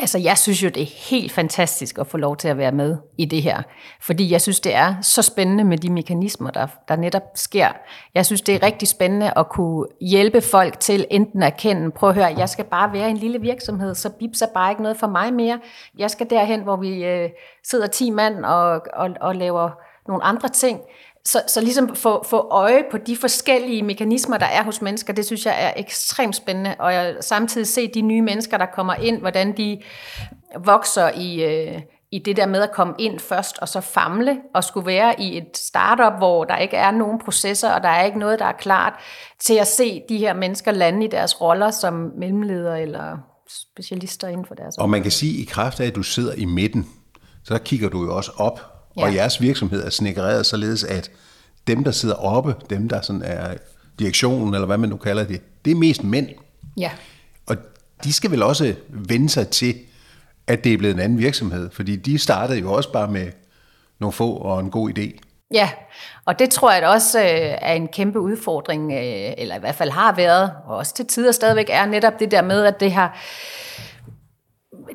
Altså, 0.00 0.18
jeg 0.18 0.38
synes 0.38 0.62
jo, 0.62 0.68
det 0.68 0.82
er 0.82 1.10
helt 1.10 1.32
fantastisk 1.32 1.98
at 1.98 2.06
få 2.06 2.16
lov 2.16 2.36
til 2.36 2.48
at 2.48 2.58
være 2.58 2.72
med 2.72 2.96
i 3.18 3.24
det 3.24 3.42
her. 3.42 3.62
Fordi 4.00 4.32
jeg 4.32 4.40
synes, 4.40 4.60
det 4.60 4.74
er 4.74 4.94
så 5.02 5.22
spændende 5.22 5.64
med 5.64 5.78
de 5.78 5.92
mekanismer, 5.92 6.50
der, 6.50 6.66
der 6.88 6.96
netop 6.96 7.22
sker. 7.34 7.68
Jeg 8.14 8.26
synes, 8.26 8.42
det 8.42 8.54
er 8.54 8.62
rigtig 8.62 8.88
spændende 8.88 9.32
at 9.36 9.48
kunne 9.48 9.86
hjælpe 10.00 10.40
folk 10.40 10.80
til 10.80 11.06
enten 11.10 11.42
at 11.42 11.56
kende, 11.56 11.90
prøv 11.90 12.08
at 12.08 12.14
høre, 12.14 12.34
jeg 12.38 12.48
skal 12.48 12.64
bare 12.64 12.92
være 12.92 13.10
en 13.10 13.16
lille 13.16 13.40
virksomhed, 13.40 13.94
så 13.94 14.10
bips 14.10 14.42
er 14.42 14.46
bare 14.54 14.70
ikke 14.72 14.82
noget 14.82 14.96
for 14.96 15.06
mig 15.06 15.34
mere. 15.34 15.60
Jeg 15.98 16.10
skal 16.10 16.30
derhen, 16.30 16.60
hvor 16.60 16.76
vi 16.76 17.04
øh, 17.04 17.30
sidder 17.64 17.86
10 17.86 18.10
mand 18.10 18.44
og, 18.44 18.82
og, 18.94 19.10
og 19.20 19.36
laver 19.36 19.70
nogle 20.08 20.24
andre 20.24 20.48
ting. 20.48 20.80
Så, 21.24 21.42
så 21.46 21.60
ligesom 21.60 21.96
få, 21.96 22.24
få 22.24 22.48
øje 22.50 22.84
på 22.90 22.98
de 22.98 23.16
forskellige 23.16 23.82
mekanismer, 23.82 24.38
der 24.38 24.46
er 24.46 24.64
hos 24.64 24.82
mennesker, 24.82 25.12
det 25.12 25.26
synes 25.26 25.46
jeg 25.46 25.64
er 25.64 25.72
ekstremt 25.76 26.36
spændende. 26.36 26.74
Og 26.78 26.94
jeg 26.94 27.16
samtidig 27.20 27.66
se 27.66 27.88
de 27.88 28.00
nye 28.00 28.22
mennesker, 28.22 28.58
der 28.58 28.66
kommer 28.66 28.94
ind, 28.94 29.20
hvordan 29.20 29.56
de 29.56 29.82
vokser 30.64 31.10
i, 31.10 31.44
øh, 31.44 31.80
i 32.12 32.18
det 32.18 32.36
der 32.36 32.46
med 32.46 32.62
at 32.62 32.72
komme 32.72 32.94
ind 32.98 33.20
først, 33.20 33.58
og 33.58 33.68
så 33.68 33.80
famle, 33.80 34.38
og 34.54 34.64
skulle 34.64 34.86
være 34.86 35.20
i 35.20 35.36
et 35.36 35.56
startup, 35.56 36.18
hvor 36.18 36.44
der 36.44 36.56
ikke 36.56 36.76
er 36.76 36.90
nogen 36.90 37.18
processer, 37.24 37.70
og 37.70 37.82
der 37.82 37.88
er 37.88 38.04
ikke 38.04 38.18
noget, 38.18 38.38
der 38.38 38.44
er 38.44 38.52
klart, 38.52 38.92
til 39.40 39.54
at 39.54 39.66
se 39.66 40.02
de 40.08 40.18
her 40.18 40.34
mennesker 40.34 40.72
lande 40.72 41.04
i 41.04 41.08
deres 41.08 41.40
roller 41.40 41.70
som 41.70 42.12
mellemledere 42.18 42.82
eller 42.82 43.18
specialister 43.48 44.28
inden 44.28 44.46
for 44.46 44.54
deres 44.54 44.78
Og 44.78 44.90
man 44.90 45.02
kan 45.02 45.10
sige, 45.10 45.32
at 45.32 45.40
i 45.40 45.44
kraft 45.44 45.80
af, 45.80 45.86
at 45.86 45.94
du 45.94 46.02
sidder 46.02 46.34
i 46.34 46.44
midten, 46.44 46.86
så 47.44 47.58
kigger 47.58 47.88
du 47.88 48.04
jo 48.04 48.16
også 48.16 48.32
op 48.36 48.77
Ja. 48.98 49.04
Og 49.04 49.14
jeres 49.14 49.40
virksomhed 49.40 49.84
er 49.84 49.90
snikkereret 49.90 50.46
således, 50.46 50.84
at 50.84 51.10
dem, 51.66 51.84
der 51.84 51.90
sidder 51.90 52.14
oppe, 52.14 52.54
dem, 52.70 52.88
der 52.88 53.00
sådan 53.00 53.22
er 53.22 53.54
direktionen, 53.98 54.54
eller 54.54 54.66
hvad 54.66 54.78
man 54.78 54.88
nu 54.88 54.96
kalder 54.96 55.24
det, 55.24 55.40
det 55.64 55.70
er 55.70 55.74
mest 55.74 56.04
mænd. 56.04 56.28
Ja. 56.76 56.90
Og 57.46 57.56
de 58.04 58.12
skal 58.12 58.30
vel 58.30 58.42
også 58.42 58.74
vende 58.88 59.28
sig 59.28 59.48
til, 59.48 59.74
at 60.46 60.64
det 60.64 60.72
er 60.72 60.78
blevet 60.78 60.94
en 60.94 61.00
anden 61.00 61.18
virksomhed, 61.18 61.70
fordi 61.70 61.96
de 61.96 62.18
startede 62.18 62.58
jo 62.58 62.72
også 62.72 62.92
bare 62.92 63.08
med 63.08 63.26
nogle 63.98 64.12
få 64.12 64.36
og 64.36 64.60
en 64.60 64.70
god 64.70 64.98
idé. 64.98 65.20
Ja, 65.54 65.70
og 66.24 66.38
det 66.38 66.50
tror 66.50 66.72
jeg 66.72 66.88
også 66.88 67.20
øh, 67.20 67.58
er 67.60 67.72
en 67.72 67.88
kæmpe 67.88 68.20
udfordring, 68.20 68.92
øh, 68.92 69.32
eller 69.38 69.56
i 69.56 69.60
hvert 69.60 69.74
fald 69.74 69.90
har 69.90 70.14
været, 70.14 70.52
og 70.66 70.76
også 70.76 70.94
til 70.94 71.06
tider 71.06 71.32
stadigvæk 71.32 71.66
er 71.68 71.86
netop 71.86 72.20
det 72.20 72.30
der 72.30 72.42
med, 72.42 72.64
at 72.64 72.80
det 72.80 72.92
har 72.92 73.18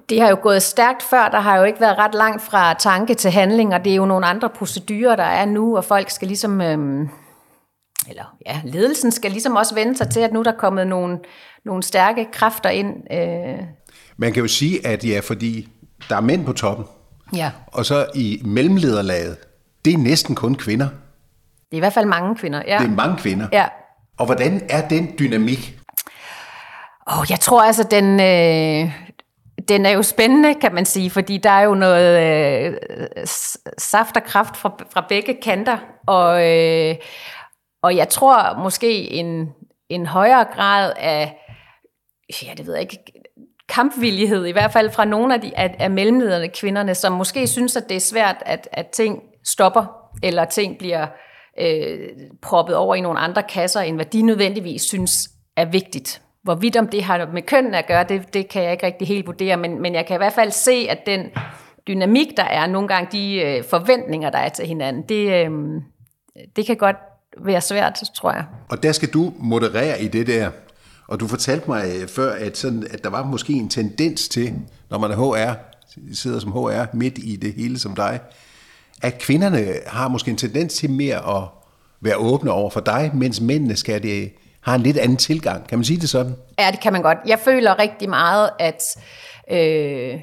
det 0.10 0.22
har 0.22 0.30
jo 0.30 0.38
gået 0.42 0.64
stærkt 0.64 1.04
før, 1.04 1.30
der 1.30 1.40
har 1.40 1.58
jo 1.58 1.64
ikke 1.64 1.80
været 1.80 1.98
ret 1.98 2.16
langt 2.16 2.42
fra 2.42 2.74
tanke 2.74 3.14
til 3.14 3.32
handling, 3.32 3.74
og 3.74 3.86
det 3.86 3.92
er 3.92 3.96
jo 3.96 4.06
nogle 4.06 4.26
andre 4.26 4.50
procedurer, 4.50 5.16
der 5.16 5.24
er 5.24 5.46
nu, 5.46 5.78
og 5.78 5.86
folk 5.86 6.10
skal 6.10 6.28
ligesom, 6.28 6.62
øhm, 6.62 7.10
eller 8.10 8.36
ja, 8.46 8.62
ledelsen 8.64 9.12
skal 9.12 9.32
ligesom 9.32 9.56
også 9.56 9.76
vende 9.76 9.98
sig 9.98 10.10
til, 10.10 10.20
at 10.20 10.34
nu 10.34 10.44
der 10.44 10.52
er 10.52 10.58
kommet 10.58 10.88
nogle, 10.88 11.20
nogle 11.66 11.84
stærke 11.84 12.28
kræfter 12.32 12.70
ind. 12.70 12.96
Øh. 13.12 13.66
Man 14.18 14.34
kan 14.34 14.42
jo 14.42 14.48
sige, 14.48 14.88
at 14.88 15.06
ja, 15.06 15.20
fordi 15.20 15.70
der 16.10 16.16
er 16.16 16.22
mænd 16.22 16.46
på 16.46 16.54
toppen, 16.54 16.86
ja. 17.36 17.52
og 17.68 17.86
så 17.86 18.06
i 18.16 18.42
mellemlederlaget, 18.46 19.38
det 19.86 19.94
er 19.94 19.98
næsten 19.98 20.36
kun 20.36 20.56
kvinder. 20.56 20.88
Det 21.72 21.72
er 21.72 21.78
i 21.78 21.80
hvert 21.80 21.94
fald 21.94 22.06
mange 22.06 22.36
kvinder, 22.36 22.62
ja. 22.68 22.78
Det 22.78 22.86
er 22.86 22.96
mange 22.96 23.18
kvinder. 23.18 23.48
Ja. 23.52 23.66
Og 24.18 24.26
hvordan 24.26 24.62
er 24.70 24.88
den 24.88 25.12
dynamik? 25.20 25.80
Oh, 27.08 27.26
jeg 27.30 27.40
tror 27.40 27.62
altså, 27.62 27.84
den, 27.92 28.20
øh, 28.20 28.92
den 29.68 29.86
er 29.86 29.90
jo 29.90 30.02
spændende, 30.02 30.54
kan 30.54 30.74
man 30.74 30.86
sige, 30.86 31.10
fordi 31.10 31.38
der 31.38 31.50
er 31.50 31.62
jo 31.62 31.76
noget 31.76 32.20
øh, 32.20 32.78
saft 33.78 34.18
og 34.18 34.24
kraft 34.24 34.58
fra, 34.58 34.76
fra 34.94 35.06
begge 35.10 35.34
kanter, 35.42 35.78
og, 36.08 36.50
øh, 36.50 36.96
og 37.84 37.96
jeg 37.96 38.10
tror 38.10 38.58
måske 38.64 39.12
en, 39.12 39.50
en 39.90 40.06
højere 40.06 40.46
grad 40.56 40.94
af, 40.98 41.38
ja, 42.44 42.54
det 42.58 42.68
ved 42.68 42.74
jeg 42.74 42.82
ikke, 42.82 43.04
kampvillighed, 43.70 44.46
i 44.46 44.52
hvert 44.52 44.74
fald 44.74 44.90
fra 44.92 45.06
nogle 45.06 45.34
af, 45.34 45.42
de, 45.42 45.58
af, 45.58 45.76
af 45.80 45.92
mellemlederne 45.92 46.48
kvinderne, 46.48 46.96
som 46.96 47.14
måske 47.14 47.48
synes, 47.48 47.76
at 47.76 47.90
det 47.90 47.96
er 47.96 48.02
svært, 48.02 48.36
at, 48.46 48.70
at 48.72 48.88
ting 48.88 49.24
stopper, 49.46 49.86
eller 50.24 50.46
ting 50.46 50.78
bliver 50.78 51.08
øh, 51.60 52.10
proppet 52.42 52.76
over 52.76 52.96
i 52.96 53.02
nogle 53.02 53.20
andre 53.20 53.44
kasser, 53.44 53.82
end 53.82 53.96
hvad 53.96 54.06
de 54.06 54.22
nødvendigvis 54.22 54.82
synes 54.82 55.30
er 55.58 55.66
vigtigt. 55.66 56.23
Hvorvidt 56.44 56.76
om 56.76 56.88
det 56.88 57.04
har 57.04 57.30
med 57.34 57.42
køn 57.42 57.74
at 57.74 57.88
gøre, 57.88 58.06
det, 58.10 58.34
det 58.34 58.50
kan 58.50 58.64
jeg 58.64 58.72
ikke 58.72 58.86
rigtig 58.86 59.08
helt 59.08 59.28
vurdere, 59.28 59.58
men, 59.58 59.82
men 59.82 59.96
jeg 59.96 60.06
kan 60.06 60.16
i 60.16 60.18
hvert 60.18 60.34
fald 60.34 60.52
se, 60.52 60.88
at 60.90 61.00
den 61.06 61.22
dynamik, 61.88 62.28
der 62.38 62.44
er, 62.44 62.68
nogle 62.68 62.88
gange 62.88 63.10
de 63.12 63.36
øh, 63.36 63.64
forventninger, 63.64 64.30
der 64.30 64.38
er 64.38 64.50
til 64.50 64.68
hinanden, 64.68 65.04
det, 65.10 65.46
øh, 65.46 65.52
det 66.56 66.66
kan 66.66 66.78
godt 66.78 66.96
være 67.38 67.62
svært, 67.62 68.02
tror 68.16 68.32
jeg. 68.32 68.46
Og 68.70 68.84
der 68.84 68.92
skal 68.92 69.10
du 69.10 69.34
moderere 69.40 70.02
i 70.02 70.08
det 70.08 70.28
der. 70.28 70.50
Og 71.08 71.20
du 71.20 71.28
fortalte 71.28 71.70
mig 71.70 71.84
øh, 72.02 72.08
før, 72.08 72.32
at, 72.32 72.58
sådan, 72.58 72.88
at 72.92 73.04
der 73.04 73.10
var 73.10 73.26
måske 73.26 73.54
en 73.54 73.70
tendens 73.70 74.30
til, 74.30 74.54
når 74.90 74.98
man 74.98 75.12
er 75.12 75.16
HR, 75.16 75.54
sidder 76.14 76.40
som 76.40 76.52
HR 76.52 76.96
midt 76.96 77.18
i 77.18 77.36
det 77.36 77.54
hele 77.54 77.80
som 77.80 77.96
dig, 77.96 78.20
at 79.02 79.20
kvinderne 79.20 79.66
har 79.88 80.08
måske 80.08 80.32
en 80.32 80.38
tendens 80.38 80.74
til 80.74 80.90
mere 80.90 81.38
at 81.38 81.44
være 82.02 82.16
åbne 82.16 82.52
over 82.52 82.70
for 82.70 82.80
dig, 82.80 83.12
mens 83.14 83.42
mændene 83.42 83.76
skal 83.76 84.04
det 84.04 84.34
har 84.64 84.76
en 84.76 84.82
lidt 84.82 84.98
anden 84.98 85.18
tilgang. 85.18 85.68
Kan 85.68 85.78
man 85.78 85.86
sige 85.86 86.00
det 86.00 86.10
sådan? 86.10 86.36
Ja, 86.60 86.72
det 86.72 86.80
kan 86.80 86.94
man 86.94 87.02
godt. 87.02 87.18
Jeg 87.26 87.40
føler 87.40 87.80
rigtig 87.80 88.10
meget, 88.10 88.50
at 88.60 88.82
øh, 89.52 90.20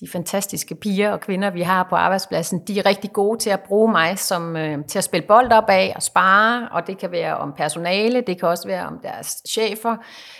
de 0.00 0.08
fantastiske 0.12 0.74
piger 0.74 1.12
og 1.12 1.20
kvinder, 1.20 1.50
vi 1.50 1.62
har 1.62 1.86
på 1.90 1.96
arbejdspladsen, 1.96 2.62
de 2.66 2.78
er 2.78 2.86
rigtig 2.86 3.12
gode 3.12 3.38
til 3.38 3.50
at 3.50 3.60
bruge 3.60 3.92
mig 3.92 4.18
som, 4.18 4.56
øh, 4.56 4.84
til 4.84 4.98
at 4.98 5.04
spille 5.04 5.26
bold 5.26 5.52
op 5.52 5.68
af 5.68 5.92
og 5.96 6.02
spare, 6.02 6.68
og 6.72 6.86
det 6.86 6.98
kan 6.98 7.12
være 7.12 7.36
om 7.36 7.52
personale, 7.56 8.20
det 8.20 8.40
kan 8.40 8.48
også 8.48 8.68
være 8.68 8.86
om 8.86 8.98
deres 9.02 9.42
chefer, 9.48 9.96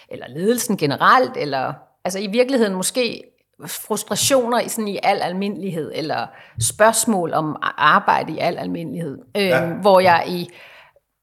eller 0.08 0.26
ledelsen 0.28 0.76
generelt, 0.76 1.36
eller 1.36 1.72
altså 2.04 2.18
i 2.18 2.26
virkeligheden 2.26 2.74
måske 2.74 3.22
frustrationer 3.66 4.60
i, 4.60 4.68
sådan 4.68 4.88
i 4.88 4.98
al 5.02 5.22
almindelighed, 5.22 5.92
eller 5.94 6.26
spørgsmål 6.60 7.32
om 7.32 7.56
arbejde 7.78 8.32
i 8.32 8.38
al 8.38 8.58
almindelighed, 8.58 9.18
øh, 9.36 9.46
ja. 9.46 9.66
hvor 9.66 10.00
jeg 10.00 10.24
i 10.28 10.48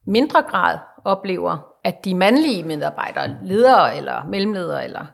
mindre 0.07 0.41
grad 0.41 0.77
oplever, 1.05 1.74
at 1.85 2.05
de 2.05 2.15
mandlige 2.15 2.63
medarbejdere, 2.63 3.37
ledere 3.43 3.97
eller 3.97 4.25
mellemledere, 4.29 4.83
eller 4.83 5.05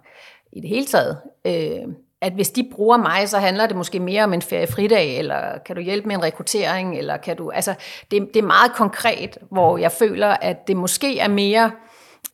i 0.54 0.62
det 0.62 0.70
hele 0.70 0.86
taget, 0.86 1.18
øh, 1.46 1.94
at 2.22 2.34
hvis 2.34 2.50
de 2.50 2.70
bruger 2.72 2.98
mig, 2.98 3.30
så 3.30 3.38
handler 3.40 3.68
det 3.68 3.75
måske 3.75 4.00
mere 4.00 4.24
om 4.24 4.34
en 4.34 4.42
feriefridag, 4.42 5.18
eller 5.18 5.58
kan 5.66 5.75
du 5.75 5.82
hjælpe 5.82 6.08
med 6.08 6.16
en 6.16 6.24
rekruttering, 6.24 6.98
eller 6.98 7.18
kan 7.18 7.38
du, 7.38 7.51
altså 7.51 7.74
det, 8.12 8.28
det 8.34 8.40
er 8.40 8.48
meget 8.48 8.74
konkret, 8.74 9.38
hvor 9.51 9.78
jeg 9.78 9.92
føler, 9.92 10.28
at 10.28 10.68
det 10.68 10.78
måske 10.78 11.20
er 11.20 11.28
mere, 11.28 11.72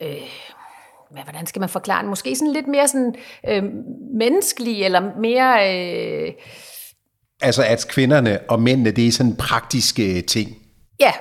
øh, 0.02 0.10
hvad, 1.12 1.24
hvordan 1.24 1.46
skal 1.46 1.60
man 1.60 1.70
forklare 1.70 2.02
det, 2.02 2.10
måske 2.10 2.36
sådan 2.36 2.54
lidt 2.54 2.68
mere 2.68 2.88
sådan 2.88 3.16
øh, 3.50 3.64
menneskelig, 4.14 4.84
eller 4.84 5.02
mere... 5.20 5.76
Øh, 5.76 6.34
altså 7.42 7.64
at 7.64 7.86
kvinderne 7.90 8.40
og 8.50 8.62
mændene, 8.62 8.92
det 8.92 9.08
er 9.08 9.12
sådan 9.12 9.36
praktiske 9.36 10.22
ting? 10.22 10.50
Ja, 11.00 11.12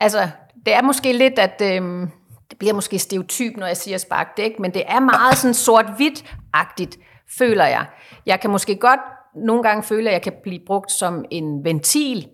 altså 0.00 0.28
det 0.66 0.74
er 0.74 0.82
måske 0.82 1.12
lidt, 1.12 1.38
at... 1.38 1.62
Øh, 1.62 2.08
det 2.50 2.58
bliver 2.58 2.74
måske 2.74 2.98
stereotyp, 2.98 3.56
når 3.56 3.66
jeg 3.66 3.76
siger 3.76 3.98
sparkdæk, 3.98 4.58
men 4.58 4.74
det 4.74 4.82
er 4.86 5.00
meget 5.00 5.36
sådan 5.36 5.54
sort-hvidt-agtigt, 5.54 6.98
føler 7.38 7.64
jeg. 7.64 7.86
Jeg 8.26 8.40
kan 8.40 8.50
måske 8.50 8.76
godt 8.76 9.00
nogle 9.34 9.62
gange 9.62 9.82
føle, 9.82 10.10
at 10.10 10.12
jeg 10.12 10.22
kan 10.22 10.32
blive 10.42 10.60
brugt 10.66 10.92
som 10.92 11.24
en 11.30 11.64
ventil 11.64 12.28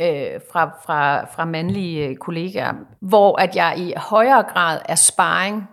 øh, 0.00 0.40
fra, 0.52 0.70
fra, 0.84 1.24
fra 1.24 1.44
mandlige 1.44 2.06
øh, 2.06 2.16
kollegaer, 2.16 2.72
hvor 3.00 3.40
at 3.40 3.56
jeg 3.56 3.74
i 3.78 3.92
højere 3.96 4.42
grad 4.42 4.80
er 4.88 4.94
sparring 4.94 5.64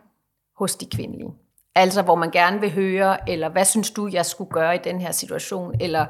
hos 0.58 0.76
de 0.76 0.86
kvindelige. 0.96 1.32
Altså 1.76 2.02
hvor 2.02 2.16
man 2.16 2.32
gerne 2.32 2.60
vil 2.60 2.74
høre, 2.74 3.30
eller 3.30 3.50
hvad 3.50 3.66
synes 3.66 3.92
du, 3.92 4.10
jeg 4.12 4.26
skulle 4.26 4.52
gøre 4.52 4.76
i 4.76 4.80
den 4.84 5.02
her 5.02 5.12
situation, 5.12 5.76
eller 5.82 6.06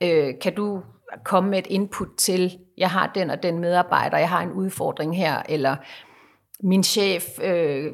øh, 0.00 0.34
kan 0.42 0.54
du 0.54 0.82
komme 1.24 1.50
med 1.50 1.58
et 1.58 1.66
input 1.66 2.08
til, 2.18 2.58
jeg 2.78 2.90
har 2.90 3.10
den 3.14 3.30
og 3.30 3.42
den 3.42 3.58
medarbejder, 3.58 4.18
jeg 4.18 4.28
har 4.28 4.40
en 4.40 4.52
udfordring 4.52 5.16
her, 5.16 5.42
eller 5.48 5.76
min 6.62 6.82
chef, 6.82 7.24
øh, 7.42 7.90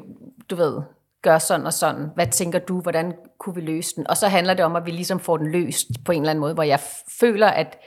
du 0.49 0.55
ved, 0.55 0.81
gør 1.21 1.37
sådan 1.37 1.65
og 1.65 1.73
sådan. 1.73 2.07
Hvad 2.15 2.27
tænker 2.27 2.59
du, 2.59 2.81
hvordan 2.81 3.13
kunne 3.39 3.55
vi 3.55 3.61
løse 3.61 3.95
den? 3.95 4.07
Og 4.07 4.17
så 4.17 4.27
handler 4.27 4.53
det 4.53 4.65
om, 4.65 4.75
at 4.75 4.85
vi 4.85 4.91
ligesom 4.91 5.19
får 5.19 5.37
den 5.37 5.51
løst 5.51 5.87
på 6.05 6.11
en 6.11 6.21
eller 6.21 6.29
anden 6.29 6.41
måde, 6.41 6.53
hvor 6.53 6.63
jeg 6.63 6.79
føler, 7.19 7.47
at 7.47 7.77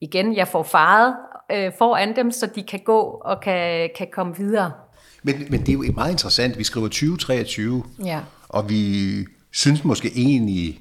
igen, 0.00 0.36
jeg 0.36 0.48
får 0.48 0.62
faret 0.62 1.14
øh, 1.52 1.72
foran 1.78 2.16
dem, 2.16 2.30
så 2.30 2.48
de 2.54 2.62
kan 2.62 2.80
gå 2.84 3.00
og 3.00 3.40
kan, 3.40 3.90
kan 3.96 4.06
komme 4.12 4.36
videre. 4.36 4.72
Men, 5.22 5.46
men 5.50 5.60
det 5.60 5.68
er 5.68 5.72
jo 5.72 5.92
meget 5.94 6.10
interessant. 6.10 6.58
Vi 6.58 6.64
skriver 6.64 6.88
2023, 6.88 7.84
ja. 8.04 8.20
og 8.48 8.70
vi 8.70 9.14
synes 9.50 9.84
måske 9.84 10.12
egentlig, 10.16 10.80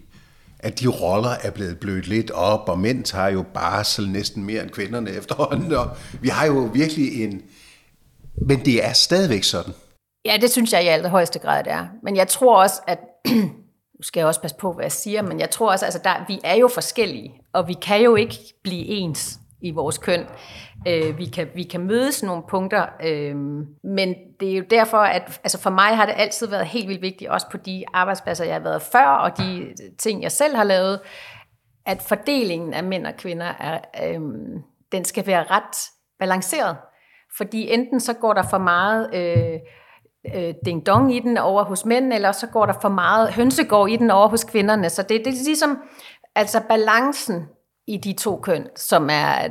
at 0.59 0.79
de 0.79 0.87
roller 0.87 1.29
er 1.43 1.51
blevet 1.51 1.79
blødt 1.79 2.07
lidt 2.07 2.31
op, 2.31 2.69
og 2.69 2.79
mænd 2.79 3.03
tager 3.03 3.27
jo 3.27 3.43
barsel 3.53 4.09
næsten 4.09 4.43
mere 4.43 4.63
end 4.63 4.69
kvinderne 4.69 5.09
efterhånden, 5.09 5.73
og 5.73 5.89
vi 6.21 6.29
har 6.29 6.45
jo 6.45 6.69
virkelig 6.73 7.23
en... 7.23 7.41
Men 8.41 8.59
det 8.65 8.85
er 8.85 8.93
stadigvæk 8.93 9.43
sådan. 9.43 9.73
Ja, 10.25 10.37
det 10.41 10.51
synes 10.51 10.73
jeg 10.73 10.83
i 10.83 10.87
allerhøjeste 10.87 11.39
grad, 11.39 11.63
det 11.63 11.73
er. 11.73 11.87
Men 12.03 12.15
jeg 12.15 12.27
tror 12.27 12.61
også, 12.61 12.81
at 12.87 12.99
nu 13.97 14.01
skal 14.01 14.19
jeg 14.19 14.27
også 14.27 14.41
passe 14.41 14.57
på, 14.57 14.73
hvad 14.73 14.85
jeg 14.85 14.91
siger, 14.91 15.21
men 15.21 15.39
jeg 15.39 15.49
tror 15.49 15.71
også, 15.71 15.85
altså 15.85 15.99
der, 16.03 16.25
vi 16.27 16.39
er 16.43 16.55
jo 16.55 16.67
forskellige, 16.67 17.41
og 17.53 17.67
vi 17.67 17.73
kan 17.73 18.01
jo 18.01 18.15
ikke 18.15 18.37
blive 18.63 18.85
ens 18.85 19.39
i 19.61 19.71
vores 19.71 19.97
køn. 19.97 20.25
Øh, 20.87 21.17
vi, 21.17 21.25
kan, 21.25 21.47
vi 21.55 21.63
kan 21.63 21.81
mødes 21.81 22.23
nogle 22.23 22.43
punkter, 22.49 22.85
øh, 23.03 23.35
men 23.83 24.15
det 24.39 24.51
er 24.51 24.57
jo 24.57 24.63
derfor, 24.69 24.97
at 24.97 25.39
altså 25.43 25.59
for 25.59 25.69
mig 25.69 25.95
har 25.95 26.05
det 26.05 26.15
altid 26.17 26.47
været 26.47 26.65
helt 26.65 26.87
vildt 26.87 27.01
vigtigt, 27.01 27.29
også 27.29 27.47
på 27.51 27.57
de 27.57 27.83
arbejdspladser, 27.93 28.45
jeg 28.45 28.53
har 28.53 28.59
været 28.59 28.81
før, 28.81 29.07
og 29.07 29.37
de 29.37 29.73
ting, 29.99 30.23
jeg 30.23 30.31
selv 30.31 30.55
har 30.55 30.63
lavet, 30.63 30.99
at 31.85 32.01
fordelingen 32.01 32.73
af 32.73 32.83
mænd 32.83 33.07
og 33.07 33.13
kvinder, 33.17 33.45
er, 33.59 33.79
øh, 34.03 34.21
den 34.91 35.05
skal 35.05 35.27
være 35.27 35.43
ret 35.43 35.89
balanceret. 36.19 36.75
Fordi 37.37 37.73
enten 37.73 37.99
så 37.99 38.13
går 38.13 38.33
der 38.33 38.43
for 38.43 38.57
meget... 38.57 39.15
Øh, 39.15 39.59
øh, 40.35 40.53
ding-dong 40.65 41.15
i 41.15 41.19
den 41.19 41.37
over 41.37 41.63
hos 41.63 41.85
mænd, 41.85 42.13
eller 42.13 42.31
så 42.31 42.47
går 42.47 42.65
der 42.65 42.73
for 42.81 42.89
meget 42.89 43.33
hønsegård 43.33 43.89
i 43.89 43.97
den 43.97 44.11
over 44.11 44.27
hos 44.27 44.43
kvinderne. 44.43 44.89
Så 44.89 45.01
det, 45.01 45.09
det 45.09 45.27
er 45.27 45.45
ligesom 45.45 45.77
altså 46.35 46.61
balancen 46.69 47.45
i 47.87 47.97
de 47.97 48.13
to 48.13 48.39
køn, 48.39 48.67
som 48.75 49.09
er 49.11 49.47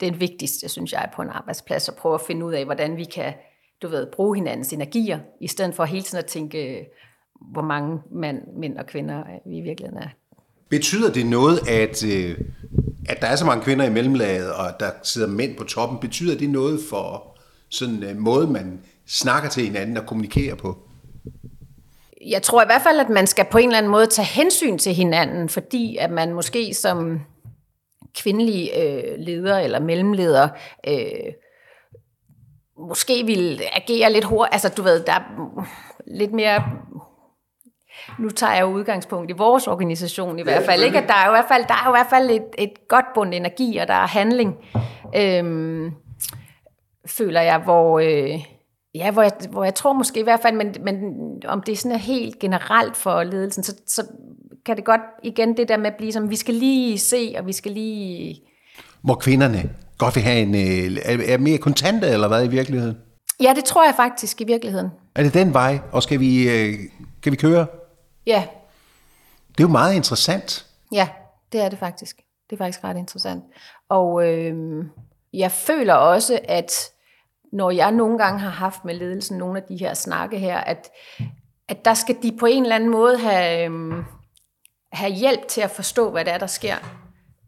det 0.00 0.20
vigtigste, 0.20 0.68
synes 0.68 0.92
jeg, 0.92 1.10
på 1.14 1.22
en 1.22 1.30
arbejdsplads, 1.30 1.88
at 1.88 1.96
prøve 1.96 2.14
at 2.14 2.20
finde 2.20 2.46
ud 2.46 2.52
af, 2.52 2.64
hvordan 2.64 2.96
vi 2.96 3.04
kan 3.04 3.34
du 3.82 3.88
ved, 3.88 4.06
bruge 4.12 4.36
hinandens 4.36 4.72
energier, 4.72 5.18
i 5.40 5.48
stedet 5.48 5.74
for 5.74 5.84
hele 5.84 6.02
tiden 6.02 6.24
at 6.24 6.30
tænke, 6.30 6.78
øh, 6.78 6.84
hvor 7.52 7.62
mange 7.62 8.02
mænd, 8.10 8.38
mænd 8.56 8.78
og 8.78 8.86
kvinder 8.86 9.20
øh, 9.20 9.50
vi 9.50 9.58
i 9.58 9.60
virkeligheden 9.60 10.02
er. 10.02 10.08
Betyder 10.68 11.12
det 11.12 11.26
noget, 11.26 11.68
at, 11.68 12.04
øh, 12.04 12.38
at 13.08 13.20
der 13.20 13.26
er 13.26 13.36
så 13.36 13.44
mange 13.44 13.64
kvinder 13.64 13.84
i 13.84 13.90
mellemlaget, 13.90 14.52
og 14.52 14.80
der 14.80 14.90
sidder 15.02 15.28
mænd 15.28 15.56
på 15.56 15.64
toppen? 15.64 15.98
Betyder 15.98 16.38
det 16.38 16.50
noget 16.50 16.80
for 16.90 17.38
sådan 17.68 18.02
øh, 18.02 18.10
en 18.10 18.20
måde, 18.20 18.46
man 18.46 18.80
snakker 19.06 19.48
til 19.48 19.64
hinanden 19.64 19.96
og 19.96 20.06
kommunikerer 20.06 20.54
på? 20.54 20.78
Jeg 22.26 22.42
tror 22.42 22.62
i 22.62 22.66
hvert 22.66 22.82
fald, 22.82 23.00
at 23.00 23.08
man 23.08 23.26
skal 23.26 23.44
på 23.50 23.58
en 23.58 23.68
eller 23.68 23.78
anden 23.78 23.92
måde 23.92 24.06
tage 24.06 24.26
hensyn 24.26 24.78
til 24.78 24.94
hinanden, 24.94 25.48
fordi 25.48 25.96
at 25.96 26.10
man 26.10 26.34
måske 26.34 26.74
som 26.74 27.20
kvindelig 28.16 28.70
øh, 28.76 29.18
leder 29.18 29.58
eller 29.58 29.80
mellemleder 29.80 30.48
øh, 30.88 31.32
måske 32.88 33.26
vil 33.26 33.62
agere 33.72 34.12
lidt 34.12 34.24
hurtigt. 34.24 34.54
Altså 34.54 34.68
du 34.68 34.82
ved, 34.82 35.00
der 35.04 35.12
er 35.12 35.22
lidt 36.06 36.32
mere 36.32 36.62
nu 38.18 38.30
tager 38.30 38.52
jeg 38.52 38.62
jo 38.62 38.66
udgangspunkt 38.66 39.30
i 39.30 39.34
vores 39.34 39.66
organisation 39.66 40.38
i 40.38 40.42
hvert 40.42 40.62
fald, 40.62 40.82
ikke? 40.82 40.98
At 40.98 41.08
der 41.08 41.14
er 41.14 41.26
jo 41.26 41.32
i 41.32 41.36
hvert 41.36 41.48
fald, 41.48 41.64
der 41.68 41.74
er 41.74 41.82
jo 41.86 41.94
i 41.94 41.96
hvert 41.98 42.10
fald 42.10 42.30
et, 42.30 42.44
et 42.58 42.88
godt 42.88 43.06
bund 43.14 43.34
energi, 43.34 43.76
og 43.76 43.88
der 43.88 43.94
er 43.94 44.06
handling, 44.06 44.54
øhm, 45.16 45.90
føler 47.06 47.40
jeg, 47.40 47.58
hvor, 47.58 47.98
øh, 47.98 48.40
Ja, 48.94 49.10
hvor 49.10 49.22
jeg, 49.22 49.32
hvor 49.50 49.64
jeg 49.64 49.74
tror 49.74 49.92
måske 49.92 50.20
i 50.20 50.22
hvert 50.22 50.40
fald, 50.40 50.56
men, 50.56 50.74
men 50.84 50.96
om 51.46 51.62
det 51.62 51.72
er 51.72 51.76
sådan 51.76 51.98
helt 51.98 52.38
generelt 52.38 52.96
for 52.96 53.22
ledelsen, 53.22 53.62
så, 53.62 53.74
så 53.86 54.02
kan 54.66 54.76
det 54.76 54.84
godt 54.84 55.00
igen 55.22 55.56
det 55.56 55.68
der 55.68 55.76
med 55.76 55.86
at 55.86 55.94
blive 55.98 56.12
som, 56.12 56.30
vi 56.30 56.36
skal 56.36 56.54
lige 56.54 56.98
se, 56.98 57.34
og 57.38 57.46
vi 57.46 57.52
skal 57.52 57.72
lige... 57.72 58.40
Hvor 59.02 59.14
kvinderne 59.14 59.70
godt 59.98 60.16
vil 60.16 60.24
have 60.24 60.38
en, 60.38 60.54
øh, 60.54 60.98
er 61.28 61.38
mere 61.38 61.58
kontante, 61.58 62.06
eller 62.06 62.28
hvad 62.28 62.44
i 62.44 62.48
virkeligheden? 62.48 62.96
Ja, 63.40 63.52
det 63.56 63.64
tror 63.64 63.84
jeg 63.84 63.94
faktisk 63.96 64.40
i 64.40 64.44
virkeligheden. 64.44 64.88
Er 65.14 65.22
det 65.22 65.34
den 65.34 65.54
vej, 65.54 65.78
og 65.92 66.02
skal 66.02 66.20
vi, 66.20 66.48
øh, 66.48 66.74
kan 67.22 67.32
vi 67.32 67.36
køre? 67.36 67.66
Ja. 68.26 68.48
Det 69.48 69.60
er 69.60 69.68
jo 69.68 69.72
meget 69.72 69.94
interessant. 69.94 70.66
Ja, 70.92 71.08
det 71.52 71.60
er 71.60 71.68
det 71.68 71.78
faktisk. 71.78 72.16
Det 72.50 72.56
er 72.56 72.64
faktisk 72.64 72.84
ret 72.84 72.96
interessant. 72.96 73.44
Og 73.88 74.28
øh, 74.28 74.84
jeg 75.32 75.50
føler 75.50 75.94
også, 75.94 76.40
at 76.44 76.90
når 77.52 77.70
jeg 77.70 77.92
nogle 77.92 78.18
gange 78.18 78.40
har 78.40 78.50
haft 78.50 78.84
med 78.84 78.94
ledelsen 78.94 79.38
nogle 79.38 79.58
af 79.58 79.64
de 79.68 79.76
her 79.76 79.94
snakke 79.94 80.38
her, 80.38 80.58
at, 80.58 80.90
at 81.68 81.84
der 81.84 81.94
skal 81.94 82.16
de 82.22 82.36
på 82.40 82.46
en 82.46 82.62
eller 82.62 82.76
anden 82.76 82.90
måde 82.90 83.18
have, 83.18 83.64
øhm, 83.64 84.04
have 84.92 85.12
hjælp 85.12 85.48
til 85.48 85.60
at 85.60 85.70
forstå, 85.70 86.10
hvad 86.10 86.24
det 86.24 86.32
er, 86.32 86.38
der 86.38 86.46
sker, 86.46 86.76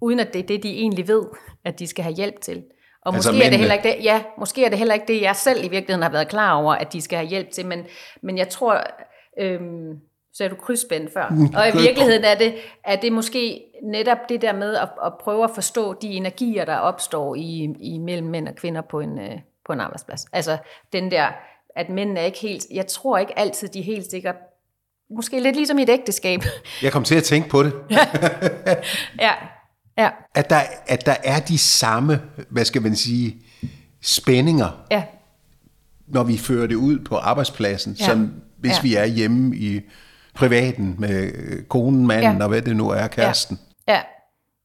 uden 0.00 0.20
at 0.20 0.32
det 0.32 0.38
er 0.38 0.46
det, 0.46 0.62
de 0.62 0.78
egentlig 0.78 1.08
ved, 1.08 1.24
at 1.64 1.78
de 1.78 1.86
skal 1.86 2.04
have 2.04 2.14
hjælp 2.14 2.40
til. 2.40 2.64
Og 3.02 3.14
altså 3.14 3.32
måske 3.32 3.44
er 3.44 3.50
det 3.50 3.58
heller 3.58 3.74
ikke 3.74 3.88
det, 3.88 4.04
ja, 4.04 4.22
måske 4.38 4.64
er 4.64 4.68
det 4.68 4.78
heller 4.78 4.94
ikke 4.94 5.06
det, 5.06 5.22
jeg 5.22 5.36
selv 5.36 5.64
i 5.64 5.68
virkeligheden 5.68 6.02
har 6.02 6.10
været 6.10 6.28
klar 6.28 6.54
over, 6.54 6.74
at 6.74 6.92
de 6.92 7.00
skal 7.00 7.18
have 7.18 7.28
hjælp 7.28 7.50
til, 7.50 7.66
men, 7.66 7.86
men 8.22 8.38
jeg 8.38 8.48
tror, 8.48 8.84
øhm, 9.38 10.00
så 10.38 10.44
er 10.44 10.48
du 10.48 10.54
krydsspændt 10.54 11.12
før. 11.12 11.28
Mm, 11.28 11.54
og 11.54 11.68
i 11.68 11.72
virkeligheden 11.86 12.24
er 12.24 12.34
det, 12.34 12.54
er 12.84 12.96
det 12.96 13.12
måske 13.12 13.62
netop 13.82 14.18
det 14.28 14.42
der 14.42 14.52
med 14.52 14.74
at, 14.74 14.88
at 15.04 15.12
prøve 15.20 15.44
at 15.44 15.50
forstå 15.54 15.94
de 16.02 16.08
energier, 16.08 16.64
der 16.64 16.76
opstår 16.76 17.34
i, 17.34 17.74
i 17.80 17.98
mellem 17.98 18.28
mænd 18.28 18.48
og 18.48 18.54
kvinder 18.54 18.80
på 18.90 19.00
en, 19.00 19.18
øh, 19.18 19.38
på 19.66 19.72
en 19.72 19.80
arbejdsplads. 19.80 20.26
Altså 20.32 20.58
den 20.92 21.10
der, 21.10 21.26
at 21.76 21.88
mændene 21.88 22.20
er 22.20 22.24
ikke 22.24 22.38
helt, 22.38 22.66
jeg 22.72 22.86
tror 22.86 23.18
ikke 23.18 23.38
altid, 23.38 23.68
de 23.68 23.78
er 23.78 23.84
helt 23.84 24.10
sikkert, 24.10 24.34
måske 25.16 25.40
lidt 25.40 25.56
ligesom 25.56 25.78
i 25.78 25.82
et 25.82 25.88
ægteskab. 25.88 26.40
Jeg 26.82 26.92
kom 26.92 27.04
til 27.04 27.14
at 27.14 27.24
tænke 27.24 27.48
på 27.48 27.62
det. 27.62 27.72
ja, 29.20 29.32
ja. 29.98 30.10
At, 30.34 30.50
der, 30.50 30.60
at 30.86 31.06
der 31.06 31.16
er 31.24 31.40
de 31.40 31.58
samme, 31.58 32.22
hvad 32.48 32.64
skal 32.64 32.82
man 32.82 32.96
sige, 32.96 33.36
spændinger, 34.02 34.86
ja. 34.90 35.04
når 36.06 36.22
vi 36.22 36.38
fører 36.38 36.66
det 36.66 36.74
ud 36.74 36.98
på 36.98 37.16
arbejdspladsen, 37.16 37.96
ja. 38.00 38.04
som 38.04 38.32
hvis 38.58 38.72
ja. 38.76 38.82
vi 38.82 38.94
er 38.94 39.04
hjemme 39.04 39.56
i 39.56 39.80
privaten 40.38 40.94
med 40.98 41.32
konen, 41.68 42.06
manden 42.06 42.36
ja. 42.36 42.42
og 42.42 42.48
hvad 42.48 42.62
det 42.62 42.76
nu 42.76 42.88
er, 42.88 43.06
kæresten. 43.06 43.58
Ja, 43.88 43.92
ja. 43.92 44.00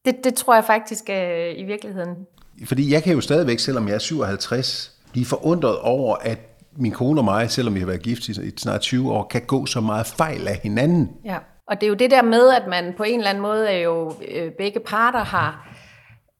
Det, 0.04 0.16
det 0.24 0.34
tror 0.34 0.54
jeg 0.54 0.64
faktisk 0.64 1.04
er 1.08 1.52
i 1.56 1.62
virkeligheden 1.62 2.16
fordi 2.64 2.92
jeg 2.92 3.02
kan 3.02 3.14
jo 3.14 3.20
stadigvæk, 3.20 3.58
selvom 3.58 3.88
jeg 3.88 3.94
er 3.94 3.98
57, 3.98 4.92
blive 5.12 5.26
forundret 5.26 5.78
over, 5.78 6.16
at 6.16 6.38
min 6.76 6.92
kone 6.92 7.20
og 7.20 7.24
mig, 7.24 7.50
selvom 7.50 7.74
vi 7.74 7.80
har 7.80 7.86
været 7.86 8.02
gift 8.02 8.28
i 8.28 8.58
snart 8.58 8.80
20 8.80 9.12
år, 9.12 9.26
kan 9.30 9.42
gå 9.42 9.66
så 9.66 9.80
meget 9.80 10.06
fejl 10.06 10.48
af 10.48 10.60
hinanden. 10.62 11.10
Ja, 11.24 11.38
og 11.68 11.80
det 11.80 11.86
er 11.86 11.88
jo 11.88 11.94
det 11.94 12.10
der 12.10 12.22
med, 12.22 12.50
at 12.50 12.62
man 12.68 12.94
på 12.96 13.02
en 13.02 13.18
eller 13.18 13.30
anden 13.30 13.42
måde 13.42 13.70
er 13.70 13.78
jo 13.78 14.14
øh, 14.28 14.52
begge 14.58 14.80
parter 14.80 15.24
har 15.24 15.68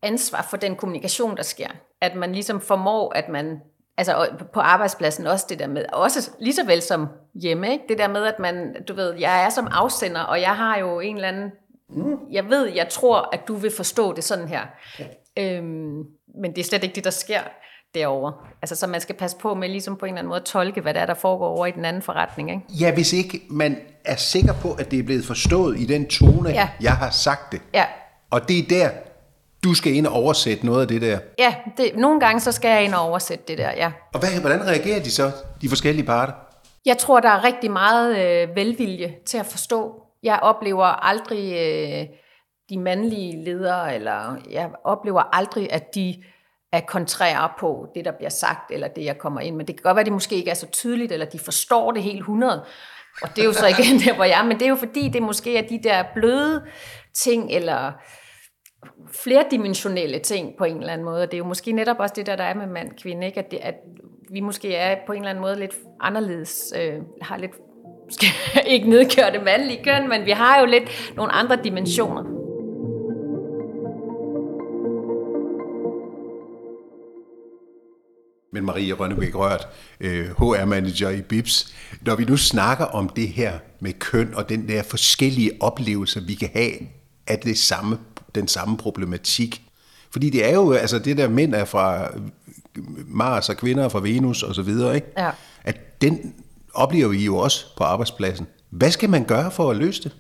ansvar 0.03 0.47
for 0.51 0.57
den 0.57 0.77
kommunikation, 0.77 1.37
der 1.37 1.43
sker. 1.43 1.69
At 2.01 2.15
man 2.15 2.33
ligesom 2.33 2.61
formår, 2.61 3.13
at 3.15 3.29
man 3.29 3.61
altså 3.97 4.29
på 4.55 4.61
arbejdspladsen 4.61 5.27
også 5.27 5.47
det 5.49 5.59
der 5.59 5.67
med, 5.67 5.85
også 5.93 6.31
lige 6.41 6.55
så 6.55 6.65
vel 6.67 6.83
som 6.83 7.09
hjemme, 7.35 7.73
ikke? 7.73 7.85
det 7.89 7.99
der 7.99 8.09
med, 8.09 8.27
at 8.27 8.39
man, 8.39 8.77
du 8.89 8.95
ved, 8.95 9.15
jeg 9.15 9.45
er 9.45 9.51
som 9.51 9.69
afsender, 9.71 10.21
og 10.21 10.41
jeg 10.41 10.57
har 10.57 10.79
jo 10.79 11.01
en 11.01 11.15
eller 11.15 11.29
anden 11.29 11.51
Mm. 11.89 12.17
Jeg 12.31 12.45
ved, 12.51 12.73
jeg 12.75 12.89
tror, 12.89 13.29
at 13.33 13.49
du 13.49 13.55
vil 13.55 13.73
forstå 13.77 14.13
det 14.13 14.25
sådan 14.25 14.49
her. 14.49 14.61
Ja. 14.99 15.05
Øhm, 15.39 16.03
men 16.41 16.51
det 16.51 16.59
er 16.59 16.65
slet 16.65 16.85
ikke 16.85 16.95
det, 16.95 17.05
der 17.05 17.11
sker 17.11 17.41
derovre. 17.95 18.33
Altså, 18.63 18.77
så 18.77 18.87
man 18.87 19.01
skal 19.01 19.15
passe 19.15 19.37
på 19.37 19.55
med 19.55 19.69
ligesom 19.69 19.97
på 19.97 20.07
en 20.07 20.11
eller 20.11 20.19
anden 20.19 20.29
måde 20.29 20.41
at 20.41 20.45
tolke, 20.45 20.81
hvad 20.81 20.95
der 20.95 21.01
er, 21.01 21.07
der 21.07 21.15
foregår 21.15 21.49
over 21.49 21.67
i 21.67 21.71
den 21.71 21.85
anden 21.85 22.03
forretning. 22.03 22.51
Ikke? 22.51 22.63
Ja, 22.69 22.95
hvis 22.95 23.13
ikke 23.13 23.41
man 23.51 23.77
er 24.05 24.17
sikker 24.17 24.53
på, 24.63 24.73
at 24.73 24.91
det 24.91 24.99
er 24.99 25.03
blevet 25.03 25.25
forstået 25.25 25.81
i 25.81 25.87
den 25.87 26.09
tone, 26.09 26.51
ja. 26.51 26.69
jeg 26.81 26.93
har 26.93 27.11
sagt 27.11 27.53
det. 27.53 27.61
Ja. 27.75 27.85
Og 28.31 28.49
det 28.49 28.59
er 28.59 28.69
der, 28.69 28.91
du 29.65 29.75
skal 29.75 29.95
ind 29.95 30.07
og 30.07 30.13
oversætte 30.13 30.67
noget 30.67 30.83
af 30.83 30.89
det 30.89 31.03
der. 31.03 31.19
Ja, 31.39 31.55
det, 31.77 31.97
nogle 31.97 32.21
gange 32.21 32.41
så 32.41 32.53
skal 32.53 32.69
jeg 32.69 32.85
ind 32.85 32.95
og 32.95 33.01
oversætte 33.01 33.45
det 33.49 33.59
der, 33.59 33.71
ja. 33.71 33.93
Og 34.15 34.21
hvad, 34.21 34.41
hvordan 34.41 34.67
reagerer 34.67 35.03
de 35.03 35.11
så, 35.11 35.33
de 35.63 35.69
forskellige 35.69 36.07
parter? 36.07 36.33
Jeg 36.87 36.99
tror, 36.99 37.21
der 37.21 37.29
er 37.29 37.45
rigtig 37.45 37.71
meget 37.71 38.19
øh, 38.19 38.57
velvilje 38.57 39.15
til 39.27 39.39
at 39.39 39.47
forstå. 39.47 39.95
Jeg 40.23 40.39
oplever 40.43 40.85
aldrig 40.85 41.53
øh, 41.53 42.07
de 42.71 42.79
mandlige 42.79 43.45
ledere, 43.45 43.95
eller 43.95 44.37
jeg 44.51 44.71
oplever 44.85 45.37
aldrig, 45.37 45.73
at 45.73 45.95
de 45.95 46.15
er 46.73 46.81
kontrære 46.81 47.49
på 47.59 47.87
det, 47.95 48.05
der 48.05 48.13
bliver 48.13 48.31
sagt, 48.31 48.71
eller 48.71 48.89
det, 48.89 49.05
jeg 49.05 49.19
kommer 49.19 49.41
ind 49.41 49.57
med. 49.57 49.65
Det 49.65 49.77
kan 49.77 49.83
godt 49.83 49.95
være, 49.95 50.01
at 50.01 50.07
det 50.07 50.13
måske 50.13 50.37
ikke 50.37 50.51
er 50.51 50.55
så 50.55 50.67
tydeligt, 50.67 51.13
eller 51.13 51.27
de 51.27 51.39
forstår 51.39 51.93
det 51.93 52.03
helt 52.03 52.19
100. 52.19 52.65
Og 53.23 53.29
det 53.37 53.43
er 53.43 53.47
jo 53.47 53.53
så 53.53 53.67
igen 53.67 53.99
der, 54.07 54.15
hvor 54.15 54.25
jeg 54.25 54.39
er, 54.41 54.45
men 54.45 54.59
det 54.59 54.65
er 54.65 54.69
jo 54.69 54.77
fordi, 54.77 55.09
det 55.09 55.23
måske 55.23 55.57
er 55.57 55.63
de 55.69 55.81
der 55.83 56.05
bløde 56.15 56.63
ting, 57.15 57.51
eller 57.51 57.93
flerdimensionelle 59.13 60.19
ting 60.19 60.57
på 60.59 60.65
en 60.65 60.77
eller 60.77 60.93
anden 60.93 61.05
måde. 61.05 61.23
Og 61.23 61.31
det 61.31 61.35
er 61.35 61.39
jo 61.39 61.45
måske 61.45 61.73
netop 61.73 61.97
også 61.99 62.15
det 62.17 62.27
der, 62.27 62.37
der 62.37 62.45
er 62.45 62.55
med 62.55 62.67
mand 62.67 62.91
kvinde, 63.03 63.27
ikke? 63.27 63.39
At, 63.39 63.51
det, 63.51 63.59
at 63.63 63.75
vi 64.31 64.41
måske 64.41 64.75
er 64.75 64.97
på 65.07 65.13
en 65.13 65.19
eller 65.19 65.31
anden 65.31 65.43
måde 65.43 65.59
lidt 65.59 65.75
anderledes, 66.01 66.73
øh, 66.81 66.95
har 67.23 67.37
lidt, 67.37 67.53
skal 68.11 68.29
ikke 68.75 68.91
nedkøre 68.91 69.33
det 69.33 69.45
mandlige 69.45 69.85
køn, 69.85 70.09
men 70.09 70.27
vi 70.27 70.31
har 70.31 70.61
jo 70.61 70.67
lidt 70.67 71.13
nogle 71.17 71.33
andre 71.33 71.59
dimensioner. 71.65 72.35
Men 78.55 78.65
Marie 78.65 78.93
Rønnebæk 78.93 79.35
Rørt, 79.35 79.69
øh, 80.01 80.27
HR-manager 80.27 81.11
i 81.11 81.23
BIPS, 81.23 81.75
når 82.01 82.17
vi 82.17 82.25
nu 82.25 82.37
snakker 82.37 82.85
om 82.85 83.09
det 83.09 83.29
her 83.29 83.53
med 83.81 83.93
køn 83.93 84.35
og 84.35 84.49
den 84.49 84.69
der 84.69 84.83
forskellige 84.83 85.51
oplevelser, 85.61 86.21
vi 86.21 86.35
kan 86.35 86.49
have 86.53 86.73
af 87.27 87.39
det 87.39 87.59
samme, 87.59 87.99
den 88.35 88.49
samme 88.49 88.77
problematik. 88.77 89.63
Fordi 90.11 90.31
det 90.31 90.49
er 90.49 90.55
jo, 90.55 90.73
altså 90.73 90.99
det 90.99 91.17
der 91.17 91.29
mænd 91.29 91.55
er 91.55 91.65
fra 91.65 92.09
Mars 93.07 93.49
og 93.49 93.57
kvinder 93.57 93.89
fra 93.89 94.01
Venus 94.01 94.43
og 94.43 94.55
så 94.55 94.63
videre, 94.63 94.95
ikke? 94.95 95.07
Ja. 95.19 95.31
At 95.65 96.03
den 96.03 96.35
oplever 96.75 97.09
vi 97.09 97.25
jo 97.25 97.37
også 97.37 97.77
på 97.77 97.85
arbejdspladsen. 97.85 98.47
Hvad 98.71 98.91
skal 98.91 99.11
man 99.11 99.25
gøre 99.25 99.51
for 99.51 99.71
at 99.71 99.77
løse 99.77 100.03
det? 100.03 100.17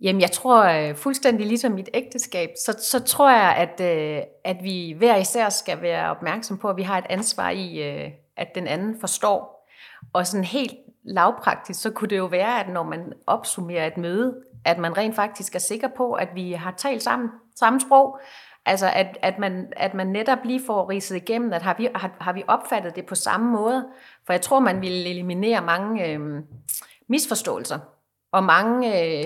Jamen, 0.00 0.22
jeg 0.22 0.30
tror 0.30 0.64
øh, 0.64 0.96
fuldstændig 0.96 1.46
ligesom 1.46 1.72
mit 1.72 1.88
ægteskab, 1.94 2.48
så, 2.66 2.76
så 2.82 3.00
tror 3.04 3.30
jeg, 3.30 3.54
at, 3.56 3.80
øh, 3.80 4.22
at 4.44 4.56
vi 4.62 4.94
hver 4.98 5.16
især 5.16 5.48
skal 5.48 5.82
være 5.82 6.10
opmærksom 6.10 6.58
på, 6.58 6.68
at 6.68 6.76
vi 6.76 6.82
har 6.82 6.98
et 6.98 7.04
ansvar 7.10 7.50
i, 7.50 7.82
øh, 7.82 8.10
at 8.36 8.48
den 8.54 8.66
anden 8.66 9.00
forstår. 9.00 9.68
Og 10.12 10.26
sådan 10.26 10.44
helt 10.44 10.74
lavpraktisk, 11.04 11.80
så 11.80 11.90
kunne 11.90 12.10
det 12.10 12.16
jo 12.16 12.26
være, 12.26 12.60
at 12.60 12.72
når 12.72 12.82
man 12.82 13.12
opsummerer 13.26 13.86
et 13.86 13.96
møde, 13.96 14.34
at 14.64 14.78
man 14.78 14.96
rent 14.96 15.16
faktisk 15.16 15.54
er 15.54 15.58
sikker 15.58 15.88
på, 15.96 16.12
at 16.12 16.28
vi 16.34 16.52
har 16.52 16.74
talt 16.76 17.02
sammen, 17.02 17.28
samme 17.58 17.80
sprog. 17.80 18.20
Altså, 18.66 18.90
at, 18.94 19.18
at, 19.22 19.38
man, 19.38 19.66
at 19.76 19.94
man 19.94 20.06
netop 20.06 20.38
lige 20.44 20.62
får 20.66 20.90
ridset 20.90 21.16
igennem, 21.16 21.52
at 21.52 21.62
har 21.62 21.74
vi, 21.78 21.88
har, 21.94 22.16
har 22.20 22.32
vi 22.32 22.42
opfattet 22.48 22.96
det 22.96 23.06
på 23.06 23.14
samme 23.14 23.52
måde? 23.52 23.86
For 24.26 24.32
jeg 24.32 24.40
tror, 24.40 24.60
man 24.60 24.80
vil 24.80 25.06
eliminere 25.06 25.62
mange 25.62 26.06
øh, 26.06 26.20
misforståelser 27.08 27.78
og 28.32 28.44
mange... 28.44 29.02
Øh, 29.02 29.24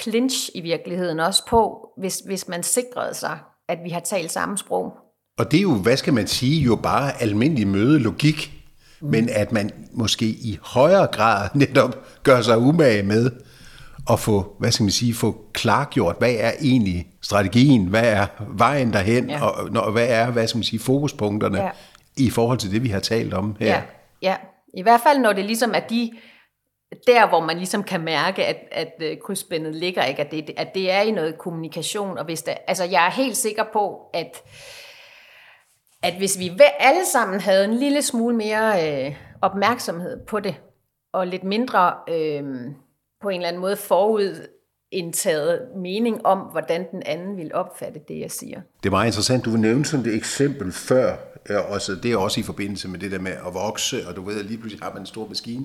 clinch 0.00 0.50
i 0.54 0.60
virkeligheden 0.60 1.20
også 1.20 1.46
på, 1.48 1.88
hvis, 1.96 2.22
hvis 2.26 2.48
man 2.48 2.62
sikrede 2.62 3.14
sig, 3.14 3.38
at 3.68 3.78
vi 3.84 3.90
har 3.90 4.00
talt 4.00 4.32
samme 4.32 4.58
sprog. 4.58 4.92
Og 5.38 5.50
det 5.50 5.58
er 5.58 5.62
jo, 5.62 5.74
hvad 5.74 5.96
skal 5.96 6.14
man 6.14 6.26
sige, 6.26 6.62
jo 6.62 6.76
bare 6.76 7.22
almindelig 7.22 7.66
mødelogik, 7.66 8.52
mm. 9.00 9.10
men 9.10 9.28
at 9.28 9.52
man 9.52 9.70
måske 9.92 10.26
i 10.26 10.58
højere 10.62 11.06
grad 11.06 11.48
netop 11.54 12.06
gør 12.22 12.40
sig 12.40 12.58
umage 12.58 13.02
med 13.02 13.30
at 14.10 14.18
få, 14.18 14.56
hvad 14.58 14.70
skal 14.72 14.84
man 14.84 14.90
sige, 14.90 15.14
få 15.14 15.36
klargjort, 15.52 16.16
hvad 16.18 16.34
er 16.38 16.52
egentlig 16.60 17.06
strategien, 17.22 17.86
hvad 17.86 18.12
er 18.12 18.26
vejen 18.48 18.92
derhen, 18.92 19.30
ja. 19.30 19.44
og 19.44 19.92
hvad 19.92 20.06
er, 20.08 20.30
hvad 20.30 20.46
skal 20.46 20.58
man 20.58 20.64
sige, 20.64 20.80
fokuspunkterne 20.80 21.62
ja. 21.62 21.70
i 22.16 22.30
forhold 22.30 22.58
til 22.58 22.72
det, 22.72 22.82
vi 22.82 22.88
har 22.88 23.00
talt 23.00 23.34
om 23.34 23.56
her. 23.60 23.66
Ja, 23.66 23.82
ja. 24.22 24.36
i 24.74 24.82
hvert 24.82 25.00
fald 25.00 25.18
når 25.18 25.32
det 25.32 25.44
ligesom 25.44 25.72
er 25.74 25.80
de 25.80 26.12
der, 27.06 27.28
hvor 27.28 27.40
man 27.40 27.56
ligesom 27.56 27.82
kan 27.82 28.00
mærke, 28.00 28.44
at, 28.46 28.56
at 28.72 28.92
øh, 29.00 29.16
krydsspændet 29.24 29.74
ligger, 29.74 30.04
ikke? 30.04 30.20
At, 30.20 30.30
det, 30.30 30.50
at 30.56 30.74
det 30.74 30.92
er 30.92 31.00
i 31.00 31.10
noget 31.10 31.38
kommunikation. 31.38 32.18
Og 32.18 32.24
hvis 32.24 32.42
det, 32.42 32.54
altså 32.68 32.84
jeg 32.84 33.06
er 33.06 33.10
helt 33.10 33.36
sikker 33.36 33.64
på, 33.72 34.00
at, 34.14 34.42
at 36.02 36.14
hvis 36.14 36.38
vi 36.38 36.52
alle 36.78 37.06
sammen 37.12 37.40
havde 37.40 37.64
en 37.64 37.74
lille 37.74 38.02
smule 38.02 38.36
mere 38.36 39.06
øh, 39.06 39.16
opmærksomhed 39.42 40.26
på 40.26 40.40
det, 40.40 40.54
og 41.12 41.26
lidt 41.26 41.44
mindre 41.44 41.94
øh, 42.08 42.44
på 43.22 43.28
en 43.28 43.36
eller 43.36 43.48
anden 43.48 43.60
måde 43.60 43.76
forud 43.76 44.46
indtaget 44.92 45.60
mening 45.76 46.26
om, 46.26 46.38
hvordan 46.38 46.86
den 46.90 47.02
anden 47.06 47.36
vil 47.36 47.50
opfatte 47.54 48.00
det, 48.08 48.20
jeg 48.20 48.30
siger. 48.30 48.60
Det 48.82 48.88
er 48.88 48.90
meget 48.90 49.06
interessant. 49.06 49.44
Du 49.44 49.50
nævnte 49.50 49.90
sådan 49.90 50.06
et 50.06 50.14
eksempel 50.14 50.72
før, 50.72 51.16
også, 51.68 51.94
det 52.02 52.12
er 52.12 52.16
også 52.16 52.40
i 52.40 52.42
forbindelse 52.42 52.88
med 52.88 52.98
det 52.98 53.10
der 53.10 53.18
med 53.18 53.32
at 53.32 53.54
vokse, 53.54 54.08
og 54.08 54.16
du 54.16 54.22
ved, 54.22 54.40
at 54.40 54.46
lige 54.46 54.58
pludselig 54.58 54.84
har 54.84 54.92
man 54.92 55.02
en 55.02 55.06
stor 55.06 55.28
maskine, 55.28 55.64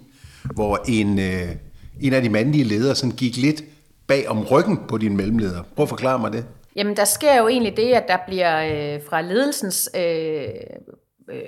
hvor 0.54 0.80
en, 0.88 1.20
øh, 1.20 1.56
en 2.02 2.14
af 2.14 2.22
de 2.22 2.30
mandlige 2.30 2.64
ledere 2.64 2.96
sådan 2.96 3.16
gik 3.16 3.38
lidt 3.38 3.64
bag 4.08 4.30
om 4.30 4.44
ryggen 4.44 4.80
på 4.88 4.98
din 4.98 5.18
mellemleder. 5.18 5.64
Prøv 5.76 5.84
at 5.84 5.90
forklare 5.90 6.20
mig 6.20 6.34
det. 6.34 6.46
Jamen, 6.76 6.96
der 6.96 7.06
sker 7.06 7.38
jo 7.38 7.48
egentlig 7.48 7.78
det, 7.78 7.94
at 7.94 8.04
der 8.08 8.18
bliver 8.28 8.58
øh, 8.96 9.02
fra 9.10 9.22
ledelsens... 9.22 9.90
Øh, 9.96 10.48
øh, 11.32 11.40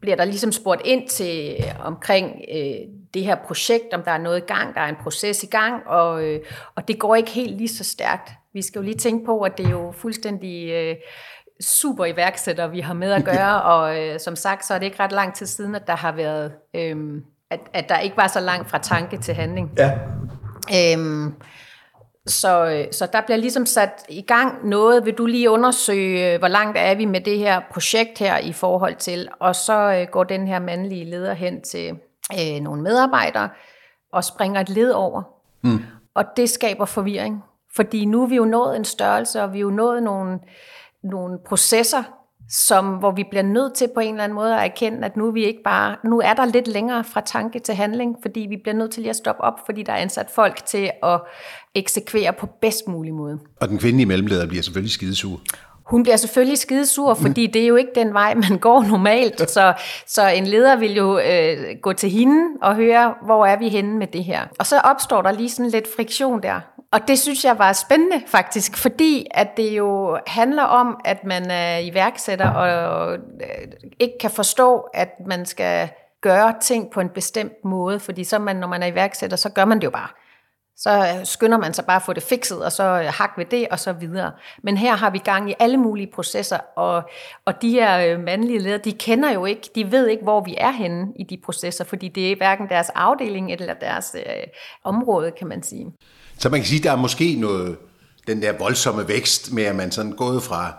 bliver 0.00 0.16
der 0.16 0.24
ligesom 0.24 0.52
spurgt 0.52 0.82
ind 0.84 1.08
til 1.08 1.56
øh, 1.58 1.86
omkring 1.86 2.40
øh, 2.54 2.74
det 3.14 3.24
her 3.24 3.34
projekt, 3.34 3.94
om 3.94 4.02
der 4.02 4.10
er 4.10 4.18
noget 4.18 4.38
i 4.38 4.46
gang, 4.46 4.74
der 4.74 4.80
er 4.80 4.88
en 4.88 4.96
proces 5.02 5.42
i 5.42 5.46
gang, 5.46 5.86
og, 5.86 6.24
øh, 6.24 6.40
og 6.74 6.88
det 6.88 6.98
går 6.98 7.14
ikke 7.14 7.30
helt 7.30 7.56
lige 7.56 7.68
så 7.68 7.84
stærkt. 7.84 8.30
Vi 8.52 8.62
skal 8.62 8.78
jo 8.78 8.84
lige 8.84 8.98
tænke 8.98 9.26
på, 9.26 9.40
at 9.40 9.58
det 9.58 9.66
er 9.66 9.70
jo 9.70 9.92
fuldstændig 9.92 10.70
øh, 10.70 10.96
super 11.60 12.04
iværksætter, 12.04 12.66
vi 12.66 12.80
har 12.80 12.94
med 12.94 13.12
at 13.12 13.24
gøre, 13.34 13.62
og 13.62 14.00
øh, 14.00 14.20
som 14.20 14.36
sagt, 14.36 14.64
så 14.64 14.74
er 14.74 14.78
det 14.78 14.86
ikke 14.86 15.02
ret 15.02 15.12
lang 15.12 15.34
tid 15.34 15.46
siden, 15.46 15.74
at 15.74 15.86
der 15.86 15.96
har 15.96 16.12
været... 16.12 16.52
Øh, 16.74 17.22
at, 17.50 17.60
at 17.72 17.88
der 17.88 17.98
ikke 17.98 18.16
var 18.16 18.26
så 18.26 18.40
langt 18.40 18.70
fra 18.70 18.78
tanke 18.78 19.18
til 19.18 19.34
handling. 19.34 19.70
Ja. 19.78 19.90
Øhm, 20.74 21.34
så, 22.26 22.86
så 22.92 23.08
der 23.12 23.20
bliver 23.20 23.36
ligesom 23.36 23.66
sat 23.66 24.04
i 24.08 24.22
gang 24.22 24.68
noget. 24.68 25.04
Vil 25.04 25.14
du 25.14 25.26
lige 25.26 25.50
undersøge, 25.50 26.38
hvor 26.38 26.48
langt 26.48 26.78
er 26.78 26.94
vi 26.94 27.04
med 27.04 27.20
det 27.20 27.38
her 27.38 27.60
projekt 27.72 28.18
her 28.18 28.38
i 28.38 28.52
forhold 28.52 28.96
til? 28.96 29.28
Og 29.40 29.56
så 29.56 29.92
øh, 30.00 30.06
går 30.10 30.24
den 30.24 30.46
her 30.46 30.58
mandlige 30.58 31.04
leder 31.04 31.34
hen 31.34 31.62
til 31.62 31.98
øh, 32.32 32.60
nogle 32.60 32.82
medarbejdere 32.82 33.48
og 34.12 34.24
springer 34.24 34.60
et 34.60 34.68
led 34.68 34.90
over. 34.90 35.22
Mm. 35.62 35.78
Og 36.14 36.24
det 36.36 36.50
skaber 36.50 36.84
forvirring. 36.84 37.42
Fordi 37.76 38.04
nu 38.04 38.22
er 38.22 38.26
vi 38.26 38.36
jo 38.36 38.44
nået 38.44 38.76
en 38.76 38.84
størrelse, 38.84 39.42
og 39.42 39.52
vi 39.52 39.58
er 39.58 39.62
jo 39.62 39.70
nået 39.70 40.02
nogle, 40.02 40.38
nogle 41.02 41.38
processer, 41.46 42.02
som, 42.50 42.86
hvor 42.86 43.10
vi 43.10 43.24
bliver 43.30 43.42
nødt 43.42 43.74
til 43.74 43.88
på 43.94 44.00
en 44.00 44.14
eller 44.14 44.24
anden 44.24 44.36
måde 44.36 44.54
at 44.56 44.64
erkende, 44.64 45.04
at 45.04 45.16
nu 45.16 45.26
er 45.26 45.32
vi 45.32 45.44
ikke 45.44 45.62
bare, 45.64 45.96
nu 46.04 46.20
er 46.20 46.34
der 46.34 46.44
lidt 46.44 46.68
længere 46.68 47.04
fra 47.04 47.20
tanke 47.20 47.58
til 47.58 47.74
handling, 47.74 48.16
fordi 48.22 48.40
vi 48.40 48.56
bliver 48.62 48.74
nødt 48.74 48.90
til 48.90 49.02
lige 49.02 49.10
at 49.10 49.16
stoppe 49.16 49.42
op, 49.42 49.54
fordi 49.66 49.82
der 49.82 49.92
er 49.92 49.96
ansat 49.96 50.30
folk 50.34 50.66
til 50.66 50.90
at 51.02 51.20
eksekvere 51.74 52.32
på 52.32 52.46
bedst 52.60 52.88
mulig 52.88 53.14
måde. 53.14 53.38
Og 53.60 53.68
den 53.68 53.78
kvindelige 53.78 54.06
mellemleder 54.06 54.46
bliver 54.46 54.62
selvfølgelig 54.62 54.92
skidesur. 54.92 55.40
Hun 55.90 56.02
bliver 56.02 56.16
selvfølgelig 56.16 56.58
skidesur, 56.58 57.14
fordi 57.14 57.46
det 57.46 57.62
er 57.62 57.66
jo 57.66 57.76
ikke 57.76 57.90
den 57.94 58.14
vej, 58.14 58.34
man 58.34 58.58
går 58.58 58.82
normalt. 58.82 59.50
Så, 59.50 59.74
så 60.06 60.26
en 60.26 60.46
leder 60.46 60.76
vil 60.76 60.94
jo 60.94 61.18
øh, 61.18 61.76
gå 61.82 61.92
til 61.92 62.10
hende 62.10 62.42
og 62.62 62.74
høre, 62.74 63.14
hvor 63.24 63.46
er 63.46 63.58
vi 63.58 63.68
henne 63.68 63.98
med 63.98 64.06
det 64.06 64.24
her. 64.24 64.40
Og 64.58 64.66
så 64.66 64.80
opstår 64.80 65.22
der 65.22 65.32
lige 65.32 65.50
sådan 65.50 65.70
lidt 65.70 65.88
friktion 65.96 66.42
der. 66.42 66.60
Og 66.92 67.08
det 67.08 67.18
synes 67.18 67.44
jeg 67.44 67.58
var 67.58 67.72
spændende 67.72 68.22
faktisk, 68.26 68.76
fordi 68.76 69.26
at 69.30 69.56
det 69.56 69.70
jo 69.70 70.18
handler 70.26 70.62
om, 70.62 71.00
at 71.04 71.24
man 71.24 71.50
er 71.50 71.78
iværksætter 71.78 72.50
og 72.50 73.12
øh, 73.12 73.66
ikke 74.00 74.14
kan 74.20 74.30
forstå, 74.30 74.78
at 74.94 75.08
man 75.26 75.46
skal 75.46 75.88
gøre 76.20 76.54
ting 76.60 76.90
på 76.90 77.00
en 77.00 77.08
bestemt 77.08 77.64
måde, 77.64 78.00
fordi 78.00 78.24
så 78.24 78.38
man, 78.38 78.56
når 78.56 78.68
man 78.68 78.82
er 78.82 78.86
iværksætter, 78.86 79.36
så 79.36 79.50
gør 79.50 79.64
man 79.64 79.78
det 79.78 79.84
jo 79.84 79.90
bare. 79.90 80.08
Så 80.80 81.20
skynder 81.24 81.58
man 81.58 81.74
sig 81.74 81.84
bare 81.84 81.96
at 81.96 82.02
få 82.02 82.12
det 82.12 82.22
fikset, 82.22 82.64
og 82.64 82.72
så 82.72 82.84
hak 83.08 83.30
ved 83.36 83.44
det, 83.44 83.68
og 83.70 83.78
så 83.78 83.92
videre. 83.92 84.32
Men 84.62 84.76
her 84.76 84.96
har 84.96 85.10
vi 85.10 85.18
gang 85.18 85.50
i 85.50 85.54
alle 85.58 85.76
mulige 85.76 86.10
processer, 86.14 86.58
og, 86.76 87.02
og 87.44 87.62
de 87.62 87.70
her 87.70 87.98
øh, 88.06 88.24
mandlige 88.24 88.58
ledere, 88.58 88.78
de 88.78 88.92
kender 88.92 89.32
jo 89.32 89.44
ikke, 89.44 89.70
de 89.74 89.92
ved 89.92 90.08
ikke, 90.08 90.22
hvor 90.22 90.44
vi 90.44 90.54
er 90.58 90.70
henne 90.70 91.06
i 91.16 91.24
de 91.24 91.38
processer, 91.44 91.84
fordi 91.84 92.08
det 92.08 92.32
er 92.32 92.36
hverken 92.36 92.68
deres 92.68 92.88
afdeling 92.94 93.52
eller 93.52 93.74
deres 93.74 94.16
øh, 94.18 94.22
område, 94.84 95.32
kan 95.38 95.46
man 95.46 95.62
sige. 95.62 95.86
Så 96.38 96.48
man 96.48 96.60
kan 96.60 96.66
sige, 96.66 96.82
der 96.82 96.92
er 96.92 96.96
måske 96.96 97.36
noget, 97.40 97.76
den 98.26 98.42
der 98.42 98.52
voldsomme 98.58 99.08
vækst 99.08 99.52
med, 99.52 99.64
at 99.64 99.76
man 99.76 99.90
sådan 99.90 100.12
gået 100.12 100.42
fra, 100.42 100.74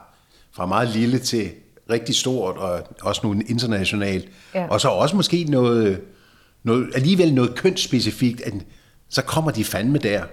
fra 0.55 0.65
meget 0.65 0.89
lille 0.89 1.19
til 1.19 1.51
rigtig 1.89 2.15
stort, 2.15 2.57
og 2.57 2.81
også 3.01 3.21
nu 3.23 3.33
internationalt. 3.47 4.29
Ja. 4.55 4.67
Og 4.69 4.81
så 4.81 4.87
også 4.87 5.15
måske 5.15 5.43
noget, 5.43 6.01
noget, 6.63 6.89
alligevel 6.95 7.33
noget 7.33 7.55
kønsspecifikt, 7.55 8.41
at 8.41 8.53
så 9.09 9.23
kommer 9.23 9.51
de 9.51 9.65
fandme 9.65 9.97
der. 9.97 10.23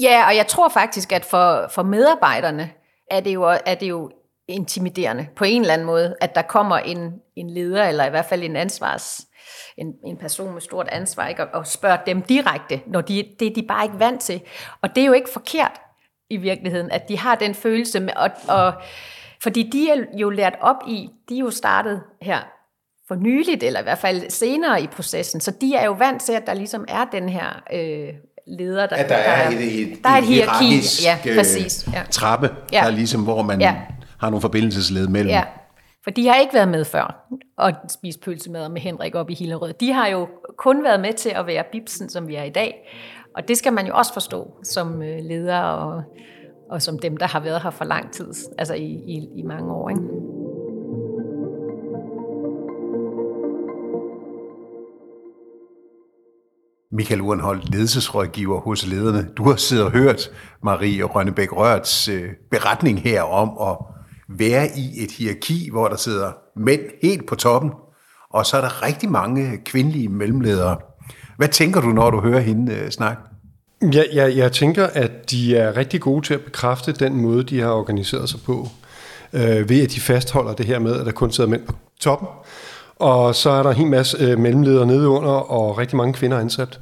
Ja, 0.00 0.26
og 0.26 0.36
jeg 0.36 0.46
tror 0.46 0.68
faktisk, 0.68 1.12
at 1.12 1.24
for, 1.24 1.68
for 1.70 1.82
medarbejderne 1.82 2.70
er 3.10 3.20
det, 3.20 3.34
jo, 3.34 3.58
er 3.66 3.74
det 3.74 3.88
jo 3.88 4.10
intimiderende 4.48 5.26
på 5.36 5.44
en 5.44 5.60
eller 5.60 5.74
anden 5.74 5.86
måde, 5.86 6.16
at 6.20 6.34
der 6.34 6.42
kommer 6.42 6.76
en, 6.76 7.14
en 7.36 7.50
leder, 7.50 7.84
eller 7.84 8.04
i 8.06 8.10
hvert 8.10 8.24
fald 8.24 8.42
en 8.42 8.56
ansvars, 8.56 9.20
en, 9.76 9.92
en 10.04 10.16
person 10.16 10.52
med 10.52 10.60
stort 10.60 10.88
ansvar, 10.88 11.28
ikke? 11.28 11.42
Og, 11.42 11.48
og 11.52 11.66
spørger 11.66 11.96
dem 11.96 12.22
direkte, 12.22 12.80
når 12.86 13.00
de, 13.00 13.24
det 13.40 13.48
er 13.48 13.54
de 13.54 13.62
bare 13.68 13.84
ikke 13.84 13.98
vant 13.98 14.20
til. 14.20 14.40
Og 14.82 14.94
det 14.94 15.02
er 15.02 15.06
jo 15.06 15.12
ikke 15.12 15.30
forkert 15.32 15.80
i 16.30 16.36
virkeligheden, 16.36 16.90
at 16.90 17.08
de 17.08 17.18
har 17.18 17.34
den 17.34 17.54
følelse, 17.54 18.00
med, 18.00 18.12
og, 18.16 18.30
og, 18.48 18.72
fordi 19.42 19.62
de 19.62 19.90
er 19.90 20.04
jo 20.16 20.30
lært 20.30 20.54
op 20.60 20.76
i, 20.86 21.08
de 21.28 21.34
er 21.34 21.40
jo 21.40 21.50
startet 21.50 22.02
her 22.22 22.57
for 23.08 23.14
nyligt, 23.14 23.62
eller 23.62 23.80
i 23.80 23.82
hvert 23.82 23.98
fald 23.98 24.30
senere 24.30 24.82
i 24.82 24.86
processen, 24.86 25.40
så 25.40 25.52
de 25.60 25.74
er 25.74 25.84
jo 25.84 25.92
vant 25.92 26.22
til, 26.22 26.32
at 26.32 26.46
der 26.46 26.54
ligesom 26.54 26.84
er 26.88 27.04
den 27.12 27.28
her 27.28 27.62
øh, 27.72 28.14
leder, 28.46 28.86
der, 28.86 28.96
at 28.96 29.08
der, 29.08 29.16
der 29.16 29.22
er 29.22 29.48
et, 29.50 29.82
et, 29.82 29.98
der 30.04 30.10
er 30.10 30.18
et 30.18 30.24
hierarki, 30.24 30.80
ja, 31.04 31.18
præcis. 31.36 31.88
Ja. 31.92 32.02
trappe, 32.10 32.50
ja. 32.72 32.80
der 32.84 32.90
ligesom, 32.90 33.22
hvor 33.22 33.42
man 33.42 33.60
ja. 33.60 33.76
har 34.20 34.30
nogle 34.30 34.40
forbindelsesled 34.40 35.08
mellem. 35.08 35.30
Ja. 35.30 35.42
For 36.04 36.10
de 36.10 36.26
har 36.26 36.34
ikke 36.34 36.54
været 36.54 36.68
med 36.68 36.84
før 36.84 37.28
og 37.58 37.72
spise 37.88 38.18
pølsemad 38.18 38.68
med 38.68 38.80
Henrik 38.80 39.14
op 39.14 39.30
i 39.30 39.34
Hillerød. 39.34 39.72
De 39.72 39.92
har 39.92 40.06
jo 40.06 40.28
kun 40.58 40.84
været 40.84 41.00
med 41.00 41.12
til 41.12 41.28
at 41.28 41.46
være 41.46 41.64
bibsen, 41.72 42.08
som 42.08 42.28
vi 42.28 42.34
er 42.34 42.42
i 42.42 42.50
dag. 42.50 42.74
Og 43.36 43.48
det 43.48 43.56
skal 43.56 43.72
man 43.72 43.86
jo 43.86 43.94
også 43.94 44.12
forstå 44.12 44.54
som 44.64 45.02
øh, 45.02 45.18
leder 45.22 45.60
og, 45.60 46.02
og 46.70 46.82
som 46.82 46.98
dem, 46.98 47.16
der 47.16 47.26
har 47.26 47.40
været 47.40 47.62
her 47.62 47.70
for 47.70 47.84
lang 47.84 48.12
tid, 48.12 48.26
altså 48.58 48.74
i, 48.74 48.84
i, 48.84 49.28
i 49.36 49.42
mange 49.42 49.72
år. 49.72 49.88
Ikke? 49.88 50.02
Michael 56.92 57.20
Urenhold, 57.20 57.62
ledelsesrådgiver 57.72 58.60
hos 58.60 58.86
lederne. 58.86 59.28
Du 59.36 59.48
har 59.48 59.56
siddet 59.56 59.84
og 59.84 59.92
hørt 59.92 60.30
Marie 60.62 61.02
Rønnebæk 61.02 61.52
Rørts 61.52 62.08
øh, 62.08 62.28
beretning 62.50 63.02
her 63.02 63.22
om 63.22 63.68
at 63.70 63.76
være 64.38 64.68
i 64.76 65.04
et 65.04 65.10
hierarki, 65.10 65.68
hvor 65.72 65.88
der 65.88 65.96
sidder 65.96 66.32
mænd 66.56 66.80
helt 67.02 67.26
på 67.26 67.34
toppen, 67.34 67.70
og 68.30 68.46
så 68.46 68.56
er 68.56 68.60
der 68.60 68.82
rigtig 68.82 69.10
mange 69.10 69.58
kvindelige 69.64 70.08
mellemledere. 70.08 70.76
Hvad 71.36 71.48
tænker 71.48 71.80
du, 71.80 71.88
når 71.88 72.10
du 72.10 72.20
hører 72.20 72.40
hende 72.40 72.74
øh, 72.74 72.90
snakke? 72.90 73.22
Ja, 73.92 74.02
jeg, 74.12 74.36
jeg 74.36 74.52
tænker, 74.52 74.86
at 74.86 75.30
de 75.30 75.56
er 75.56 75.76
rigtig 75.76 76.00
gode 76.00 76.26
til 76.26 76.34
at 76.34 76.40
bekræfte 76.40 76.92
den 76.92 77.16
måde, 77.16 77.42
de 77.42 77.60
har 77.60 77.70
organiseret 77.70 78.28
sig 78.28 78.40
på, 78.46 78.68
øh, 79.32 79.68
ved 79.68 79.82
at 79.82 79.90
de 79.90 80.00
fastholder 80.00 80.54
det 80.54 80.66
her 80.66 80.78
med, 80.78 81.00
at 81.00 81.06
der 81.06 81.12
kun 81.12 81.32
sidder 81.32 81.50
mænd 81.50 81.66
på 81.66 81.74
toppen, 82.00 82.28
og 82.98 83.34
så 83.34 83.50
er 83.50 83.62
der 83.62 83.70
en 83.70 83.76
hel 83.76 83.86
masse 83.86 84.18
øh, 84.20 84.38
mellemledere 84.38 84.86
nede 84.86 85.08
under, 85.08 85.30
og 85.30 85.78
rigtig 85.78 85.96
mange 85.96 86.12
kvinder 86.12 86.38
ansat. 86.38 86.80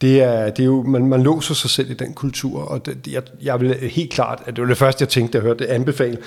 Det 0.00 0.22
er, 0.22 0.50
det 0.50 0.62
er 0.62 0.66
jo, 0.66 0.82
man, 0.82 1.06
man 1.06 1.22
låser 1.22 1.54
sig 1.54 1.70
selv 1.70 1.90
i 1.90 1.94
den 1.94 2.14
kultur, 2.14 2.62
og 2.62 2.86
det, 2.86 3.06
jeg, 3.06 3.22
jeg 3.42 3.60
vil 3.60 3.74
helt 3.74 4.12
klart, 4.12 4.42
at 4.46 4.56
det 4.56 4.62
var 4.62 4.68
det 4.68 4.78
første, 4.78 5.02
jeg 5.02 5.08
tænkte, 5.08 5.32
da 5.32 5.38
jeg 5.38 5.42
hørte 5.42 5.64
det 5.64 5.70
anbefale, 5.70 6.18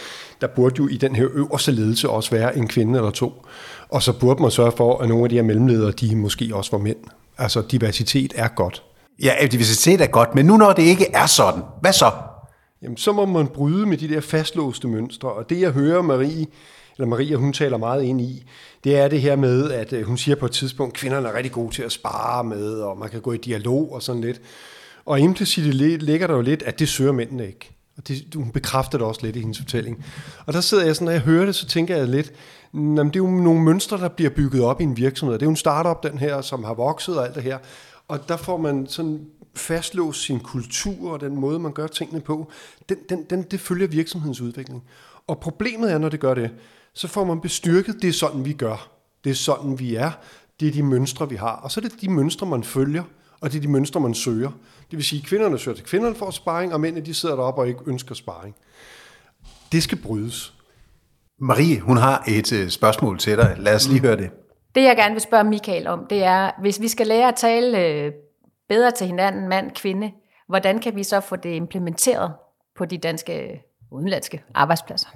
der 0.41 0.47
burde 0.47 0.75
jo 0.77 0.87
i 0.87 0.97
den 0.97 1.15
her 1.15 1.27
øverste 1.33 1.71
ledelse 1.71 2.09
også 2.09 2.31
være 2.31 2.57
en 2.57 2.67
kvinde 2.67 2.99
eller 2.99 3.11
to. 3.11 3.45
Og 3.89 4.03
så 4.03 4.13
burde 4.19 4.41
man 4.41 4.51
sørge 4.51 4.71
for, 4.77 4.97
at 4.97 5.09
nogle 5.09 5.23
af 5.23 5.29
de 5.29 5.35
her 5.35 5.43
mellemledere, 5.43 5.91
de 5.91 6.15
måske 6.15 6.49
også 6.53 6.71
var 6.71 6.77
mænd. 6.77 6.97
Altså 7.37 7.63
diversitet 7.71 8.33
er 8.35 8.47
godt. 8.47 8.83
Ja, 9.23 9.33
diversitet 9.51 10.01
er 10.01 10.07
godt, 10.07 10.35
men 10.35 10.45
nu 10.45 10.57
når 10.57 10.73
det 10.73 10.83
ikke 10.83 11.05
er 11.13 11.25
sådan, 11.25 11.61
hvad 11.81 11.93
så? 11.93 12.11
Jamen, 12.81 12.97
så 12.97 13.11
må 13.11 13.25
man 13.25 13.47
bryde 13.47 13.85
med 13.85 13.97
de 13.97 14.09
der 14.09 14.21
fastlåste 14.21 14.87
mønstre, 14.87 15.29
og 15.31 15.49
det 15.49 15.61
jeg 15.61 15.71
hører 15.71 16.01
Marie, 16.01 16.45
eller 16.97 17.07
Maria, 17.07 17.35
hun 17.35 17.53
taler 17.53 17.77
meget 17.77 18.03
ind 18.03 18.21
i, 18.21 18.45
det 18.83 18.97
er 18.97 19.07
det 19.07 19.21
her 19.21 19.35
med, 19.35 19.71
at 19.71 19.93
øh, 19.93 20.03
hun 20.03 20.17
siger 20.17 20.35
på 20.35 20.45
et 20.45 20.51
tidspunkt, 20.51 20.93
at 20.93 20.99
kvinderne 20.99 21.27
er 21.27 21.33
rigtig 21.33 21.51
gode 21.51 21.73
til 21.73 21.83
at 21.83 21.91
spare 21.91 22.43
med, 22.43 22.73
og 22.73 22.97
man 22.97 23.09
kan 23.09 23.21
gå 23.21 23.31
i 23.31 23.37
dialog 23.37 23.93
og 23.93 24.03
sådan 24.03 24.21
lidt. 24.21 24.41
Og 25.05 25.19
implicit 25.19 25.73
ligger 25.73 26.27
der 26.27 26.33
jo 26.33 26.41
lidt, 26.41 26.63
at 26.63 26.79
det 26.79 26.89
søger 26.89 27.11
mændene 27.11 27.47
ikke. 27.47 27.75
Og 27.97 28.07
det, 28.07 28.35
hun 28.35 28.51
bekræfter 28.51 28.97
det 28.97 29.07
også 29.07 29.21
lidt 29.23 29.35
i 29.35 29.39
hendes 29.39 29.57
fortælling. 29.57 30.05
Og 30.45 30.53
der 30.53 30.61
sidder 30.61 30.85
jeg 30.85 30.95
sådan, 30.95 31.05
når 31.05 31.11
jeg 31.11 31.21
hører 31.21 31.45
det, 31.45 31.55
så 31.55 31.67
tænker 31.67 31.97
jeg 31.97 32.07
lidt, 32.07 32.33
jamen, 32.73 33.07
det 33.07 33.15
er 33.15 33.19
jo 33.19 33.27
nogle 33.27 33.61
mønstre, 33.61 33.97
der 33.97 34.07
bliver 34.07 34.29
bygget 34.29 34.63
op 34.63 34.81
i 34.81 34.83
en 34.83 34.97
virksomhed. 34.97 35.33
Det 35.33 35.41
er 35.41 35.45
jo 35.45 35.49
en 35.49 35.55
startup, 35.55 36.11
den 36.11 36.17
her, 36.17 36.41
som 36.41 36.63
har 36.63 36.73
vokset 36.73 37.17
og 37.17 37.25
alt 37.25 37.35
det 37.35 37.43
her. 37.43 37.57
Og 38.07 38.29
der 38.29 38.37
får 38.37 38.57
man 38.57 38.87
sådan 38.87 39.25
fastlåst 39.55 40.21
sin 40.21 40.39
kultur 40.39 41.11
og 41.11 41.21
den 41.21 41.35
måde, 41.35 41.59
man 41.59 41.71
gør 41.71 41.87
tingene 41.87 42.21
på. 42.21 42.51
Den, 42.89 42.97
den, 43.09 43.23
den, 43.29 43.41
det 43.41 43.59
følger 43.59 43.87
virksomhedens 43.87 44.41
udvikling. 44.41 44.83
Og 45.27 45.39
problemet 45.39 45.91
er, 45.91 45.97
når 45.97 46.09
det 46.09 46.19
gør 46.19 46.33
det, 46.33 46.49
så 46.95 47.07
får 47.07 47.23
man 47.23 47.41
bestyrket, 47.41 47.95
det 48.01 48.07
er 48.07 48.13
sådan, 48.13 48.45
vi 48.45 48.53
gør. 48.53 48.89
Det 49.23 49.29
er 49.29 49.35
sådan, 49.35 49.79
vi 49.79 49.95
er. 49.95 50.11
Det 50.59 50.67
er 50.67 50.71
de 50.71 50.83
mønstre, 50.83 51.29
vi 51.29 51.35
har. 51.35 51.55
Og 51.55 51.71
så 51.71 51.79
er 51.79 51.81
det 51.81 52.01
de 52.01 52.09
mønstre, 52.09 52.47
man 52.47 52.63
følger, 52.63 53.03
og 53.41 53.51
det 53.51 53.57
er 53.57 53.61
de 53.61 53.67
mønstre, 53.67 53.99
man 53.99 54.13
søger. 54.13 54.51
Det 54.91 54.97
vil 54.97 55.03
sige, 55.03 55.21
at 55.21 55.27
kvinderne 55.27 55.59
søger 55.59 55.75
til 55.75 55.85
kvinderne 55.85 56.15
for 56.15 56.31
sparring, 56.31 56.73
og 56.73 56.81
mændene 56.81 57.05
de 57.05 57.13
sidder 57.13 57.35
deroppe 57.35 57.61
og 57.61 57.67
ikke 57.67 57.79
ønsker 57.85 58.15
sparring. 58.15 58.55
Det 59.71 59.83
skal 59.83 59.97
brydes. 59.97 60.53
Marie, 61.39 61.79
hun 61.79 61.97
har 61.97 62.23
et 62.27 62.53
øh, 62.53 62.69
spørgsmål 62.69 63.17
til 63.19 63.37
dig. 63.37 63.55
Lad 63.57 63.75
os 63.75 63.87
lige 63.87 64.01
høre 64.01 64.17
det. 64.17 64.31
Det, 64.75 64.83
jeg 64.83 64.95
gerne 64.95 65.13
vil 65.13 65.21
spørge 65.21 65.43
Michael 65.43 65.87
om, 65.87 66.05
det 66.09 66.23
er, 66.23 66.51
hvis 66.61 66.81
vi 66.81 66.87
skal 66.87 67.07
lære 67.07 67.27
at 67.27 67.35
tale 67.35 67.87
øh, 67.87 68.11
bedre 68.69 68.91
til 68.91 69.07
hinanden, 69.07 69.49
mand, 69.49 69.71
kvinde, 69.71 70.11
hvordan 70.47 70.79
kan 70.79 70.95
vi 70.95 71.03
så 71.03 71.19
få 71.19 71.35
det 71.35 71.53
implementeret 71.53 72.33
på 72.77 72.85
de 72.85 72.97
danske 72.97 73.61
udenlandske 73.91 74.43
arbejdspladser? 74.53 75.07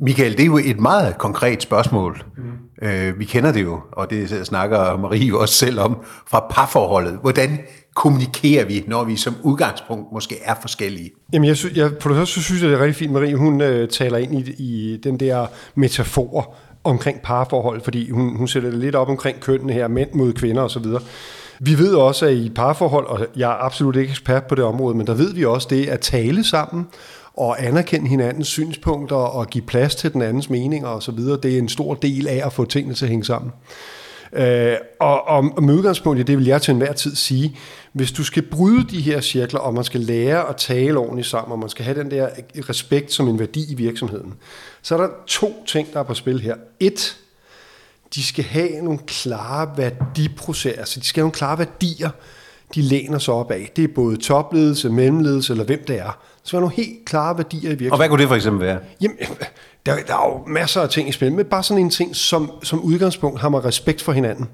Michael, 0.00 0.32
det 0.32 0.40
er 0.40 0.46
jo 0.46 0.58
et 0.64 0.80
meget 0.80 1.18
konkret 1.18 1.62
spørgsmål. 1.62 2.24
Mm. 2.36 2.88
Øh, 2.88 3.18
vi 3.18 3.24
kender 3.24 3.52
det 3.52 3.62
jo, 3.62 3.80
og 3.92 4.10
det 4.10 4.46
snakker 4.46 4.96
Marie 4.96 5.38
også 5.38 5.54
selv 5.54 5.80
om, 5.80 5.96
fra 6.30 6.46
parforholdet. 6.50 7.18
Hvordan 7.20 7.58
kommunikerer 7.94 8.64
vi, 8.64 8.84
når 8.86 9.04
vi 9.04 9.16
som 9.16 9.34
udgangspunkt 9.42 10.12
måske 10.12 10.36
er 10.44 10.54
forskellige? 10.60 11.10
Jamen, 11.32 11.48
jeg, 11.48 11.56
synes, 11.56 11.76
jeg, 11.76 11.90
på 12.00 12.08
det 12.08 12.16
første 12.16 12.42
synes 12.42 12.62
jeg, 12.62 12.70
det 12.70 12.78
er 12.78 12.82
rigtig 12.82 12.96
fint, 12.96 13.12
Marie, 13.12 13.36
hun 13.36 13.60
øh, 13.60 13.88
taler 13.88 14.18
ind 14.18 14.34
i, 14.34 14.54
i 14.58 14.96
den 15.04 15.20
der 15.20 15.46
metafor 15.74 16.54
omkring 16.84 17.20
parforhold, 17.22 17.80
fordi 17.80 18.10
hun, 18.10 18.36
hun 18.36 18.48
sætter 18.48 18.70
det 18.70 18.78
lidt 18.78 18.94
op 18.94 19.08
omkring 19.08 19.40
kønnene 19.40 19.72
her, 19.72 19.88
mænd 19.88 20.12
mod 20.12 20.32
kvinder 20.32 20.62
osv. 20.62 20.84
Vi 21.60 21.78
ved 21.78 21.94
også, 21.94 22.26
at 22.26 22.32
i 22.32 22.52
parforhold, 22.54 23.06
og 23.06 23.26
jeg 23.36 23.50
er 23.50 23.64
absolut 23.64 23.96
ikke 23.96 24.10
ekspert 24.10 24.44
på 24.44 24.54
det 24.54 24.64
område, 24.64 24.96
men 24.96 25.06
der 25.06 25.14
ved 25.14 25.34
vi 25.34 25.44
også 25.44 25.66
det 25.70 25.88
at 25.88 26.00
tale 26.00 26.44
sammen, 26.44 26.86
og 27.38 27.66
anerkende 27.66 28.08
hinandens 28.08 28.48
synspunkter 28.48 29.16
og 29.16 29.46
give 29.46 29.64
plads 29.64 29.94
til 29.94 30.12
den 30.12 30.22
andens 30.22 30.50
meninger 30.50 30.88
osv., 30.88 31.18
det 31.18 31.44
er 31.44 31.58
en 31.58 31.68
stor 31.68 31.94
del 31.94 32.28
af 32.28 32.46
at 32.46 32.52
få 32.52 32.64
tingene 32.64 32.94
til 32.94 33.04
at 33.04 33.08
hænge 33.08 33.24
sammen. 33.24 33.52
Øh, 34.32 34.76
og, 35.00 35.28
og 35.28 35.62
med 35.62 35.74
udgangspunkt 35.74 36.20
i 36.20 36.22
det 36.22 36.38
vil 36.38 36.46
jeg 36.46 36.62
til 36.62 36.72
enhver 36.72 36.92
tid 36.92 37.14
sige, 37.14 37.56
hvis 37.92 38.12
du 38.12 38.24
skal 38.24 38.42
bryde 38.42 38.84
de 38.90 39.00
her 39.00 39.20
cirkler, 39.20 39.60
og 39.60 39.74
man 39.74 39.84
skal 39.84 40.00
lære 40.00 40.48
at 40.48 40.56
tale 40.56 40.98
ordentligt 40.98 41.28
sammen, 41.28 41.52
og 41.52 41.58
man 41.58 41.68
skal 41.68 41.84
have 41.84 41.98
den 41.98 42.10
der 42.10 42.28
respekt 42.68 43.12
som 43.12 43.28
en 43.28 43.38
værdi 43.38 43.72
i 43.72 43.74
virksomheden, 43.74 44.34
så 44.82 44.94
er 44.94 45.00
der 45.00 45.08
to 45.26 45.64
ting, 45.66 45.92
der 45.92 45.98
er 45.98 46.04
på 46.04 46.14
spil 46.14 46.40
her. 46.40 46.54
Et, 46.80 47.16
de 48.14 48.22
skal 48.22 48.44
have 48.44 48.82
nogle 48.82 48.98
klare 49.06 49.70
værdiprocesser, 49.76 50.78
altså 50.78 51.00
de 51.00 51.06
skal 51.06 51.20
have 51.20 51.24
nogle 51.24 51.34
klare 51.34 51.58
værdier, 51.58 52.10
de 52.74 52.82
læner 52.82 53.18
sig 53.18 53.34
op 53.34 53.50
af. 53.50 53.72
Det 53.76 53.84
er 53.84 53.88
både 53.94 54.16
topledelse, 54.16 54.90
mellemledelse 54.90 55.52
eller 55.52 55.64
hvem 55.64 55.84
det 55.86 55.98
er. 55.98 56.18
Så 56.42 56.56
er 56.56 56.60
nogle 56.60 56.74
helt 56.74 57.04
klare 57.06 57.36
værdier 57.36 57.60
i 57.60 57.62
virksomheden. 57.62 57.92
Og 57.92 57.98
hvad 57.98 58.08
kunne 58.08 58.20
det 58.20 58.28
for 58.28 58.34
eksempel 58.34 58.66
være? 58.66 58.78
Jamen, 59.00 59.16
der, 59.86 59.94
der 60.06 60.14
er 60.14 60.28
jo 60.28 60.52
masser 60.52 60.80
af 60.80 60.88
ting 60.88 61.08
i 61.08 61.12
spil, 61.12 61.32
men 61.32 61.44
bare 61.44 61.62
sådan 61.62 61.84
en 61.84 61.90
ting, 61.90 62.16
som, 62.16 62.50
som 62.62 62.80
udgangspunkt 62.80 63.40
har 63.40 63.48
man 63.48 63.64
respekt 63.64 64.02
for 64.02 64.12
hinanden. 64.12 64.48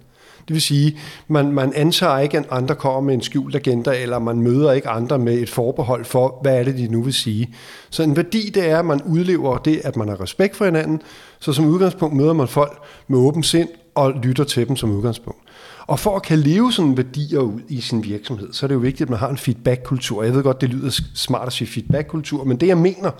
Det 0.49 0.55
vil 0.55 0.63
sige, 0.63 0.99
man, 1.29 1.53
man 1.53 1.73
antager 1.75 2.19
ikke, 2.19 2.39
at 2.39 2.45
andre 2.51 2.75
kommer 2.75 3.01
med 3.01 3.15
en 3.15 3.23
skjult 3.23 3.55
agenda, 3.55 4.03
eller 4.03 4.19
man 4.19 4.41
møder 4.41 4.73
ikke 4.73 4.89
andre 4.89 5.19
med 5.19 5.35
et 5.35 5.51
forbehold 5.51 6.05
for, 6.05 6.39
hvad 6.43 6.59
er 6.59 6.65
det, 6.65 6.79
de 6.79 6.89
nu 6.89 7.03
vil 7.03 7.15
sige. 7.15 7.55
Så 7.91 8.03
en 8.03 8.17
værdi, 8.17 8.51
det 8.55 8.71
er, 8.71 8.79
at 8.79 8.85
man 8.85 9.03
udlever 9.03 9.59
det, 9.59 9.81
at 9.85 9.97
man 9.97 10.09
har 10.09 10.21
respekt 10.21 10.57
for 10.57 10.65
hinanden, 10.65 11.03
så 11.39 11.53
som 11.53 11.67
udgangspunkt 11.67 12.17
møder 12.17 12.33
man 12.33 12.49
folk 12.49 12.79
med 13.09 13.19
åben 13.19 13.43
sind 13.43 13.69
og 13.95 14.13
lytter 14.23 14.45
til 14.45 14.69
dem 14.69 14.77
som 14.77 14.91
udgangspunkt. 14.91 15.44
Og 15.87 16.01
for 16.01 16.17
at 16.17 16.23
kan 16.23 16.39
leve 16.39 16.73
sådan 16.73 16.97
værdier 16.97 17.41
ud 17.41 17.61
i 17.69 17.81
sin 17.81 18.05
virksomhed, 18.05 18.53
så 18.53 18.67
er 18.67 18.69
det 18.69 18.75
jo 18.75 18.81
vigtigt, 18.81 19.03
at 19.03 19.11
man 19.11 19.19
har 19.19 19.29
en 19.29 19.39
feedback-kultur. 19.39 20.23
Jeg 20.23 20.35
ved 20.35 20.43
godt, 20.43 20.61
det 20.61 20.69
lyder 20.69 21.01
smart 21.15 21.47
at 21.47 21.53
sige 21.53 21.69
feedback-kultur, 21.69 22.45
men 22.45 22.57
det 22.57 22.67
jeg 22.67 22.79
mener, 22.79 23.11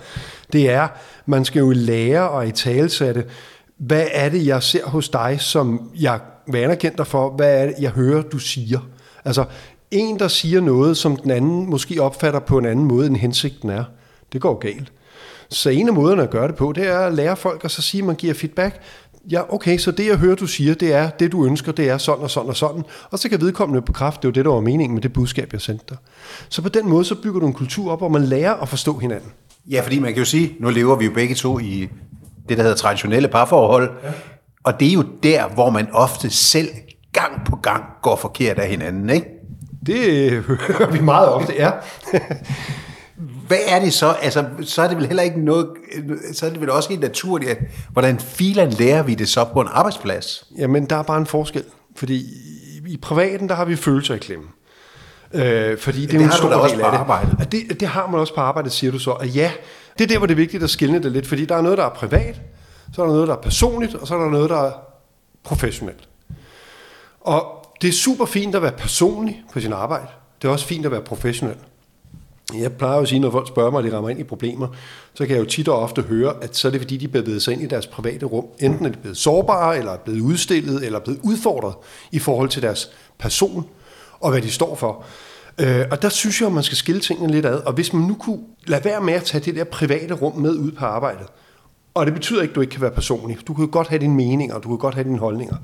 det 0.53 0.69
er, 0.69 0.87
man 1.25 1.45
skal 1.45 1.59
jo 1.59 1.71
lære 1.75 2.29
og 2.29 2.47
i 2.47 2.51
talsætte, 2.51 3.25
hvad 3.77 4.07
er 4.11 4.29
det, 4.29 4.45
jeg 4.45 4.63
ser 4.63 4.85
hos 4.85 5.09
dig, 5.09 5.37
som 5.39 5.91
jeg 5.99 6.19
vil 6.47 6.59
anerkende 6.59 6.97
dig 6.97 7.07
for? 7.07 7.29
Hvad 7.29 7.61
er 7.61 7.65
det, 7.65 7.75
jeg 7.79 7.91
hører, 7.91 8.21
du 8.21 8.37
siger? 8.37 8.79
Altså, 9.25 9.45
en, 9.91 10.19
der 10.19 10.27
siger 10.27 10.61
noget, 10.61 10.97
som 10.97 11.15
den 11.15 11.31
anden 11.31 11.69
måske 11.69 12.01
opfatter 12.01 12.39
på 12.39 12.57
en 12.57 12.65
anden 12.65 12.85
måde, 12.85 13.07
end 13.07 13.17
hensigten 13.17 13.69
er, 13.69 13.83
det 14.33 14.41
går 14.41 14.59
galt. 14.59 14.91
Så 15.49 15.69
en 15.69 15.87
af 15.87 15.93
måderne 15.93 16.23
at 16.23 16.29
gøre 16.29 16.47
det 16.47 16.55
på, 16.55 16.71
det 16.71 16.87
er 16.87 16.99
at 16.99 17.13
lære 17.13 17.37
folk 17.37 17.65
at 17.65 17.71
så 17.71 17.81
sige, 17.81 18.01
at 18.01 18.07
man 18.07 18.15
giver 18.15 18.33
feedback 18.33 18.81
ja, 19.31 19.53
okay, 19.53 19.77
så 19.77 19.91
det 19.91 20.07
jeg 20.07 20.17
hører, 20.17 20.35
du 20.35 20.47
siger, 20.47 20.73
det 20.73 20.93
er, 20.93 21.09
det 21.09 21.31
du 21.31 21.45
ønsker, 21.45 21.71
det 21.71 21.89
er 21.89 21.97
sådan 21.97 22.23
og 22.23 22.31
sådan 22.31 22.49
og 22.49 22.55
sådan. 22.55 22.83
Og 23.11 23.19
så 23.19 23.29
kan 23.29 23.41
vedkommende 23.41 23.81
bekræfte, 23.81 24.21
det 24.21 24.27
var 24.27 24.33
det, 24.33 24.45
der 24.45 24.51
var 24.51 24.59
meningen 24.59 24.93
med 24.93 25.01
det 25.01 25.13
budskab, 25.13 25.53
jeg 25.53 25.61
sendte 25.61 25.85
dig. 25.89 25.97
Så 26.49 26.61
på 26.61 26.69
den 26.69 26.89
måde, 26.89 27.05
så 27.05 27.15
bygger 27.15 27.39
du 27.39 27.47
en 27.47 27.53
kultur 27.53 27.91
op, 27.91 27.99
hvor 27.99 28.09
man 28.09 28.23
lærer 28.23 28.53
at 28.53 28.69
forstå 28.69 28.97
hinanden. 28.97 29.31
Ja, 29.71 29.81
fordi 29.81 29.99
man 29.99 30.13
kan 30.13 30.19
jo 30.19 30.25
sige, 30.25 30.55
nu 30.59 30.69
lever 30.69 30.95
vi 30.95 31.05
jo 31.05 31.11
begge 31.11 31.35
to 31.35 31.59
i 31.59 31.89
det, 32.49 32.57
der 32.57 32.63
hedder 32.63 32.77
traditionelle 32.77 33.27
parforhold. 33.27 33.91
Ja. 34.03 34.11
Og 34.63 34.79
det 34.79 34.87
er 34.87 34.93
jo 34.93 35.03
der, 35.23 35.47
hvor 35.47 35.69
man 35.69 35.87
ofte 35.91 36.29
selv 36.29 36.69
gang 37.11 37.45
på 37.45 37.55
gang 37.55 37.83
går 38.01 38.15
forkert 38.15 38.59
af 38.59 38.69
hinanden, 38.69 39.09
ikke? 39.09 39.27
Det 39.85 40.31
hører 40.47 40.91
vi 40.91 40.99
meget 40.99 41.29
ofte, 41.29 41.53
ja. 41.57 41.71
Hvad 43.47 43.57
er 43.67 43.79
det 43.79 43.93
så? 43.93 44.15
Altså, 44.21 44.45
så 44.61 44.81
er 44.81 44.87
det 44.87 44.97
vel 44.97 45.05
heller 45.07 45.23
ikke 45.23 45.45
noget, 45.45 45.67
så 46.33 46.45
er 46.45 46.49
det 46.49 46.61
vel 46.61 46.69
også 46.69 46.89
helt 46.89 47.01
naturligt, 47.01 47.51
at 47.51 47.57
hvordan 47.91 48.19
filen 48.19 48.69
lærer 48.69 49.03
vi 49.03 49.15
det 49.15 49.29
så 49.29 49.45
på 49.53 49.61
en 49.61 49.67
arbejdsplads? 49.71 50.47
Jamen, 50.57 50.85
der 50.85 50.95
er 50.95 51.03
bare 51.03 51.17
en 51.17 51.25
forskel, 51.25 51.63
fordi 51.95 52.25
i 52.87 52.97
privaten, 52.97 53.49
der 53.49 53.55
har 53.55 53.65
vi 53.65 53.75
følelser 53.75 54.15
i 54.15 54.17
klemme. 54.17 54.45
Øh, 55.33 55.77
fordi 55.77 56.01
det, 56.01 56.11
det 56.11 56.17
er 56.17 56.23
en 56.23 56.29
har 56.29 56.37
stor 56.37 56.67
del 56.67 56.81
af 56.81 56.91
det. 56.91 56.97
arbejdet. 56.97 57.35
Og 57.39 57.51
det. 57.51 57.79
Det 57.79 57.87
har 57.87 58.07
man 58.07 58.19
også 58.19 58.35
på 58.35 58.41
arbejdet, 58.41 58.71
siger 58.71 58.91
du 58.91 58.99
så. 58.99 59.11
Og 59.11 59.27
ja, 59.27 59.51
det 59.97 60.03
er 60.03 60.07
der, 60.07 60.17
hvor 60.17 60.27
det 60.27 60.33
er 60.33 60.37
vigtigt 60.37 60.63
at 60.63 60.69
skille 60.69 61.03
det 61.03 61.11
lidt, 61.11 61.27
fordi 61.27 61.45
der 61.45 61.55
er 61.55 61.61
noget, 61.61 61.77
der 61.77 61.85
er 61.85 61.89
privat, 61.89 62.41
så 62.93 63.01
er 63.01 63.05
der 63.05 63.13
noget, 63.13 63.27
der 63.27 63.35
er 63.35 63.41
personligt, 63.41 63.95
og 63.95 64.07
så 64.07 64.15
er 64.15 64.19
der 64.19 64.29
noget, 64.29 64.49
der 64.49 64.61
er 64.63 64.71
professionelt. 65.43 66.07
Og 67.21 67.65
det 67.81 67.87
er 67.87 67.93
super 67.93 68.25
fint 68.25 68.55
at 68.55 68.61
være 68.61 68.71
personlig 68.71 69.43
på 69.53 69.59
sin 69.59 69.73
arbejde. 69.73 70.07
Det 70.41 70.47
er 70.47 70.51
også 70.51 70.65
fint 70.65 70.85
at 70.85 70.91
være 70.91 71.01
professionel. 71.01 71.55
Jeg 72.53 72.73
plejer 72.73 72.95
jo 72.95 73.01
at 73.01 73.07
sige, 73.07 73.19
når 73.19 73.31
folk 73.31 73.47
spørger 73.47 73.71
mig, 73.71 73.79
at 73.79 73.91
de 73.91 73.95
rammer 73.95 74.09
ind 74.09 74.19
i 74.19 74.23
problemer, 74.23 74.67
så 75.13 75.25
kan 75.25 75.35
jeg 75.35 75.43
jo 75.43 75.49
tit 75.49 75.67
og 75.67 75.79
ofte 75.79 76.01
høre, 76.01 76.33
at 76.41 76.55
så 76.55 76.67
er 76.67 76.71
det 76.71 76.81
fordi, 76.81 76.97
de 76.97 77.05
er 77.05 77.21
blevet 77.21 77.41
sig 77.41 77.53
ind 77.53 77.61
i 77.61 77.65
deres 77.65 77.87
private 77.87 78.25
rum. 78.25 78.45
Enten 78.59 78.85
er 78.85 78.89
de 78.89 78.97
blevet 78.97 79.17
sårbare, 79.17 79.77
eller 79.77 79.91
er 79.91 79.97
blevet 79.97 80.21
udstillet, 80.21 80.85
eller 80.85 80.99
er 80.99 81.03
blevet 81.03 81.19
udfordret 81.23 81.73
i 82.11 82.19
forhold 82.19 82.49
til 82.49 82.61
deres 82.61 82.89
person 83.19 83.65
og 84.19 84.31
hvad 84.31 84.41
de 84.41 84.51
står 84.51 84.75
for. 84.75 85.03
Øh, 85.59 85.85
og 85.91 86.01
der 86.01 86.09
synes 86.09 86.41
jeg, 86.41 86.47
at 86.47 86.53
man 86.53 86.63
skal 86.63 86.77
skille 86.77 87.01
tingene 87.01 87.33
lidt 87.33 87.45
ad. 87.45 87.61
Og 87.65 87.73
hvis 87.73 87.93
man 87.93 88.03
nu 88.03 88.13
kunne 88.13 88.39
lade 88.67 88.85
være 88.85 89.01
med 89.01 89.13
at 89.13 89.23
tage 89.23 89.43
det 89.45 89.55
der 89.55 89.63
private 89.63 90.13
rum 90.13 90.37
med 90.37 90.55
ud 90.55 90.71
på 90.71 90.85
arbejdet, 90.85 91.27
og 91.95 92.05
det 92.05 92.13
betyder 92.13 92.41
ikke, 92.41 92.51
at 92.51 92.55
du 92.55 92.61
ikke 92.61 92.71
kan 92.71 92.81
være 92.81 92.91
personlig. 92.91 93.37
Du 93.47 93.53
kan 93.53 93.65
jo 93.65 93.69
godt 93.71 93.87
have 93.87 93.99
dine 93.99 94.15
meninger, 94.15 94.59
du 94.59 94.69
kan 94.69 94.77
godt 94.77 94.95
have 94.95 95.03
dine 95.03 95.17
holdninger. 95.17 95.55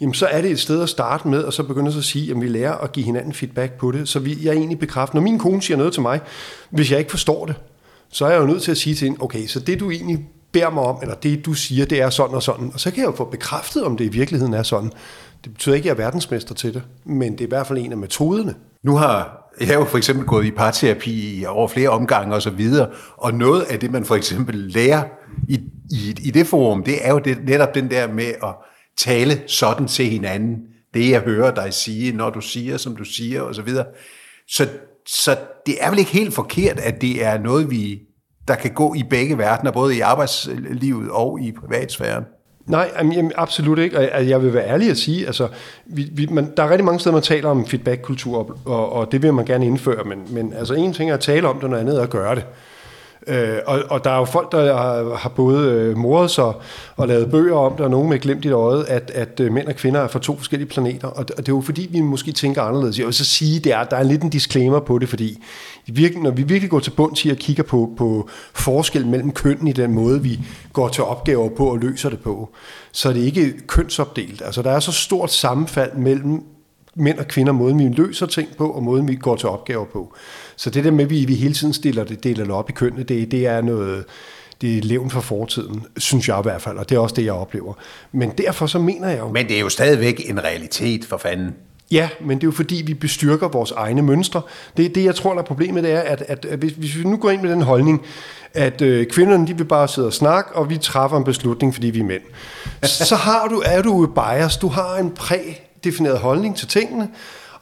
Jamen, 0.00 0.14
så 0.14 0.26
er 0.26 0.40
det 0.40 0.50
et 0.50 0.60
sted 0.60 0.82
at 0.82 0.88
starte 0.88 1.28
med, 1.28 1.42
og 1.42 1.52
så 1.52 1.62
begynde 1.62 1.92
så 1.92 1.98
at 1.98 2.04
sige, 2.04 2.30
at 2.30 2.40
vi 2.40 2.48
lærer 2.48 2.72
at 2.72 2.92
give 2.92 3.06
hinanden 3.06 3.32
feedback 3.32 3.72
på 3.72 3.92
det. 3.92 4.08
Så 4.08 4.18
vi, 4.18 4.38
jeg 4.42 4.48
er 4.48 4.52
egentlig 4.52 4.78
bekræfter, 4.78 5.14
når 5.14 5.22
min 5.22 5.38
kone 5.38 5.62
siger 5.62 5.76
noget 5.76 5.92
til 5.92 6.02
mig, 6.02 6.20
hvis 6.70 6.90
jeg 6.90 6.98
ikke 6.98 7.10
forstår 7.10 7.46
det, 7.46 7.54
så 8.08 8.26
er 8.26 8.30
jeg 8.30 8.40
jo 8.40 8.46
nødt 8.46 8.62
til 8.62 8.70
at 8.70 8.76
sige 8.76 8.94
til 8.94 9.08
hende, 9.08 9.22
okay, 9.22 9.46
så 9.46 9.60
det 9.60 9.80
du 9.80 9.90
egentlig 9.90 10.26
beder 10.52 10.70
mig 10.70 10.82
om, 10.82 10.98
eller 11.02 11.14
det 11.14 11.46
du 11.46 11.54
siger, 11.54 11.86
det 11.86 12.02
er 12.02 12.10
sådan 12.10 12.34
og 12.34 12.42
sådan. 12.42 12.70
Og 12.74 12.80
så 12.80 12.90
kan 12.90 13.00
jeg 13.00 13.06
jo 13.06 13.16
få 13.16 13.24
bekræftet, 13.24 13.84
om 13.84 13.96
det 13.96 14.04
i 14.04 14.08
virkeligheden 14.08 14.54
er 14.54 14.62
sådan. 14.62 14.92
Det 15.44 15.52
betyder 15.52 15.74
ikke, 15.74 15.90
at 15.90 15.96
jeg 15.96 16.02
er 16.02 16.06
verdensmester 16.06 16.54
til 16.54 16.74
det, 16.74 16.82
men 17.04 17.32
det 17.32 17.40
er 17.40 17.44
i 17.44 17.48
hvert 17.48 17.66
fald 17.66 17.78
en 17.78 17.92
af 17.92 17.98
metoderne. 17.98 18.54
Nu 18.82 18.96
har 18.96 19.43
jeg 19.60 19.74
jo 19.74 19.84
for 19.84 19.98
eksempel 19.98 20.26
gået 20.26 20.44
i 20.44 20.50
parterapi 20.50 21.44
over 21.48 21.68
flere 21.68 21.88
omgange 21.88 22.34
og 22.34 22.42
så 22.42 22.50
videre, 22.50 22.88
og 23.16 23.34
noget 23.34 23.62
af 23.62 23.80
det, 23.80 23.90
man 23.90 24.04
for 24.04 24.14
eksempel 24.14 24.54
lærer 24.54 25.02
i, 25.48 25.60
i, 25.90 26.16
i 26.22 26.30
det 26.30 26.46
forum, 26.46 26.84
det 26.84 27.06
er 27.06 27.10
jo 27.10 27.18
det, 27.18 27.44
netop 27.44 27.74
den 27.74 27.90
der 27.90 28.12
med 28.12 28.26
at 28.42 28.54
tale 28.96 29.42
sådan 29.46 29.88
til 29.88 30.06
hinanden. 30.06 30.56
Det 30.94 31.10
jeg 31.10 31.20
hører 31.20 31.54
dig 31.54 31.74
sige, 31.74 32.12
når 32.12 32.30
du 32.30 32.40
siger, 32.40 32.76
som 32.76 32.96
du 32.96 33.04
siger, 33.04 33.42
og 33.42 33.54
så 33.54 33.62
videre. 33.62 33.86
Så, 34.48 34.68
så 35.06 35.36
det 35.66 35.76
er 35.80 35.90
vel 35.90 35.98
ikke 35.98 36.10
helt 36.10 36.34
forkert, 36.34 36.78
at 36.78 37.00
det 37.00 37.24
er 37.24 37.38
noget, 37.38 37.70
vi, 37.70 38.00
der 38.48 38.54
kan 38.54 38.74
gå 38.74 38.94
i 38.94 39.02
begge 39.10 39.38
verdener, 39.38 39.72
både 39.72 39.96
i 39.96 40.00
arbejdslivet 40.00 41.10
og 41.10 41.40
i 41.40 41.52
privatsfæren. 41.52 42.24
Nej, 42.66 42.90
jamen, 42.96 43.32
absolut 43.36 43.78
ikke. 43.78 43.98
Og 43.98 44.04
altså, 44.04 44.28
jeg 44.28 44.42
vil 44.42 44.54
være 44.54 44.66
ærlig 44.68 44.90
at 44.90 44.96
sige, 44.96 45.26
altså, 45.26 45.48
vi, 45.84 46.08
vi, 46.12 46.26
man, 46.30 46.52
der 46.56 46.62
er 46.62 46.70
rigtig 46.70 46.84
mange 46.84 47.00
steder, 47.00 47.14
man 47.14 47.22
taler 47.22 47.48
om 47.48 47.66
feedback-kultur, 47.66 48.58
og, 48.64 48.92
og 48.92 49.12
det 49.12 49.22
vil 49.22 49.34
man 49.34 49.44
gerne 49.44 49.66
indføre, 49.66 50.04
men, 50.04 50.26
men 50.30 50.52
altså, 50.52 50.74
en 50.74 50.92
ting 50.92 51.10
er 51.10 51.14
at 51.14 51.20
tale 51.20 51.48
om 51.48 51.60
det, 51.60 51.70
noget 51.70 51.80
andet 51.80 51.98
er 51.98 52.02
at 52.02 52.10
gøre 52.10 52.34
det. 52.34 52.44
Øh, 53.26 53.58
og, 53.66 53.82
og 53.90 54.04
der 54.04 54.10
er 54.10 54.18
jo 54.18 54.24
folk, 54.24 54.52
der 54.52 54.76
har, 54.76 55.14
har 55.16 55.28
både 55.28 55.70
øh, 55.70 55.96
moret 55.96 56.30
sig 56.30 56.52
og 56.96 57.08
lavet 57.08 57.30
bøger 57.30 57.54
om 57.54 57.72
det, 57.72 57.80
og 57.80 57.90
nogen 57.90 58.08
med 58.08 58.18
glemt 58.18 58.44
i 58.44 58.50
øjet, 58.50 58.84
at, 58.84 59.10
at 59.14 59.40
øh, 59.40 59.52
mænd 59.52 59.68
og 59.68 59.74
kvinder 59.74 60.00
er 60.00 60.08
fra 60.08 60.18
to 60.18 60.36
forskellige 60.36 60.68
planeter. 60.68 61.08
Og, 61.08 61.16
og 61.16 61.36
det 61.36 61.48
er 61.48 61.52
jo 61.52 61.60
fordi, 61.60 61.88
vi 61.90 62.00
måske 62.00 62.32
tænker 62.32 62.62
anderledes. 62.62 62.98
Jeg 62.98 63.06
vil 63.06 63.14
så 63.14 63.24
sige, 63.24 63.56
at 63.56 63.64
der, 63.64 63.84
der 63.84 63.96
er 63.96 64.02
lidt 64.02 64.22
en 64.22 64.30
disclaimer 64.30 64.80
på 64.80 64.98
det, 64.98 65.08
fordi 65.08 65.42
virkelig, 65.86 66.22
når 66.22 66.30
vi 66.30 66.42
virkelig 66.42 66.70
går 66.70 66.80
til 66.80 66.90
bunds 66.90 67.24
i 67.24 67.30
og 67.30 67.36
kigger 67.36 67.62
på, 67.62 67.90
på 67.96 68.28
forskel 68.54 69.06
mellem 69.06 69.32
kønnen 69.32 69.68
i 69.68 69.72
den 69.72 69.92
måde, 69.92 70.22
vi 70.22 70.40
går 70.72 70.88
til 70.88 71.04
opgaver 71.04 71.48
på 71.48 71.66
og 71.66 71.78
løser 71.78 72.10
det 72.10 72.20
på, 72.20 72.48
så 72.92 73.08
er 73.08 73.12
det 73.12 73.20
ikke 73.20 73.66
kønsopdelt. 73.66 74.42
Altså, 74.44 74.62
der 74.62 74.70
er 74.70 74.80
så 74.80 74.92
stort 74.92 75.32
sammenfald 75.32 75.92
mellem 75.94 76.42
mænd 76.96 77.18
og 77.18 77.28
kvinder, 77.28 77.52
måden 77.52 77.78
vi 77.78 77.84
løser 77.84 78.26
ting 78.26 78.48
på, 78.58 78.70
og 78.70 78.82
måden 78.82 79.08
vi 79.08 79.14
går 79.14 79.36
til 79.36 79.48
opgaver 79.48 79.84
på. 79.84 80.14
Så 80.56 80.70
det 80.70 80.84
der 80.84 80.90
med, 80.90 81.04
at 81.04 81.10
vi, 81.10 81.24
vi 81.24 81.34
hele 81.34 81.54
tiden 81.54 81.74
stiller 81.74 82.04
det, 82.04 82.24
deler 82.24 82.44
det 82.44 82.52
op 82.52 82.70
i 82.70 82.72
kønnene, 82.72 83.02
det, 83.02 83.30
det 83.30 83.46
er 83.46 83.60
noget, 83.60 84.04
det 84.60 84.78
er 84.78 84.82
levn 84.82 85.10
for 85.10 85.20
fortiden, 85.20 85.86
synes 85.96 86.28
jeg 86.28 86.38
i 86.38 86.42
hvert 86.42 86.62
fald, 86.62 86.78
og 86.78 86.88
det 86.88 86.96
er 86.96 86.98
også 86.98 87.14
det, 87.14 87.24
jeg 87.24 87.32
oplever. 87.32 87.74
Men 88.12 88.30
derfor 88.30 88.66
så 88.66 88.78
mener 88.78 89.08
jeg 89.08 89.18
jo... 89.18 89.28
Men 89.28 89.48
det 89.48 89.56
er 89.56 89.60
jo 89.60 89.68
stadigvæk 89.68 90.30
en 90.30 90.44
realitet, 90.44 91.04
for 91.04 91.16
fanden. 91.16 91.54
Ja, 91.90 92.08
men 92.20 92.38
det 92.38 92.44
er 92.44 92.48
jo 92.48 92.52
fordi, 92.52 92.82
vi 92.86 92.94
bestyrker 92.94 93.48
vores 93.48 93.70
egne 93.70 94.02
mønstre. 94.02 94.42
Det, 94.76 94.94
det 94.94 95.04
jeg 95.04 95.14
tror, 95.14 95.32
der 95.32 95.40
er 95.40 95.44
problemet, 95.44 95.84
det 95.84 95.92
er, 95.92 96.00
at, 96.00 96.22
at, 96.28 96.44
at 96.44 96.58
hvis, 96.58 96.72
hvis 96.72 96.98
vi 96.98 97.04
nu 97.04 97.16
går 97.16 97.30
ind 97.30 97.42
med 97.42 97.50
den 97.50 97.62
holdning, 97.62 98.02
at 98.54 98.82
øh, 98.82 99.06
kvinderne 99.06 99.46
de 99.46 99.56
vil 99.56 99.64
bare 99.64 99.88
sidde 99.88 100.06
og 100.06 100.12
snakke, 100.12 100.52
og 100.56 100.70
vi 100.70 100.78
træffer 100.78 101.16
en 101.16 101.24
beslutning, 101.24 101.74
fordi 101.74 101.86
vi 101.86 102.00
er 102.00 102.04
mænd, 102.04 102.22
så 103.08 103.16
har 103.16 103.48
du, 103.48 103.62
er 103.64 103.82
du 103.82 104.06
bias. 104.06 104.56
Du 104.56 104.68
har 104.68 104.96
en 104.96 105.10
prædefineret 105.10 106.18
holdning 106.18 106.56
til 106.56 106.68
tingene, 106.68 107.08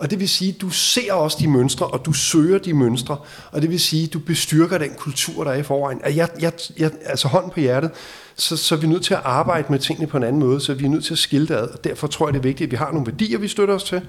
og 0.03 0.11
det 0.11 0.21
vil 0.21 0.29
sige, 0.29 0.53
du 0.53 0.71
ser 0.71 1.13
også 1.13 1.37
de 1.41 1.49
mønstre, 1.49 1.87
og 1.87 2.05
du 2.05 2.13
søger 2.13 2.59
de 2.59 2.73
mønstre, 2.75 3.17
og 3.53 3.63
det 3.63 3.71
vil 3.71 3.81
sige, 3.81 4.07
du 4.07 4.19
bestyrker 4.19 4.79
den 4.79 4.91
kultur, 4.99 5.45
der 5.45 5.51
er 5.51 5.57
i 5.57 5.63
forvejen. 5.63 6.01
Jeg, 6.05 6.29
jeg, 6.41 6.53
jeg, 6.79 6.91
altså 7.05 7.29
hånd 7.29 7.51
på 7.51 7.61
hjertet, 7.61 7.91
så, 8.37 8.57
så 8.57 8.75
er 8.75 8.79
vi 8.79 8.87
nødt 8.87 9.05
til 9.05 9.15
at 9.15 9.21
arbejde 9.25 9.67
med 9.71 9.79
tingene 9.79 10.07
på 10.07 10.17
en 10.17 10.23
anden 10.23 10.41
måde, 10.41 10.61
så 10.61 10.75
vi 10.75 10.85
er 10.85 10.89
nødt 10.89 11.05
til 11.05 11.15
at 11.15 11.19
skille 11.19 11.49
det 11.49 11.55
ad, 11.55 11.69
og 11.69 11.85
derfor 11.85 12.07
tror 12.07 12.27
jeg, 12.27 12.35
det 12.35 12.39
er 12.39 12.43
vigtigt, 12.43 12.69
at 12.69 12.71
vi 12.71 12.77
har 12.77 12.93
nogle 12.93 13.07
værdier, 13.07 13.39
vi 13.39 13.49
støtter 13.49 13.75
os 13.75 13.85
til, 13.85 14.01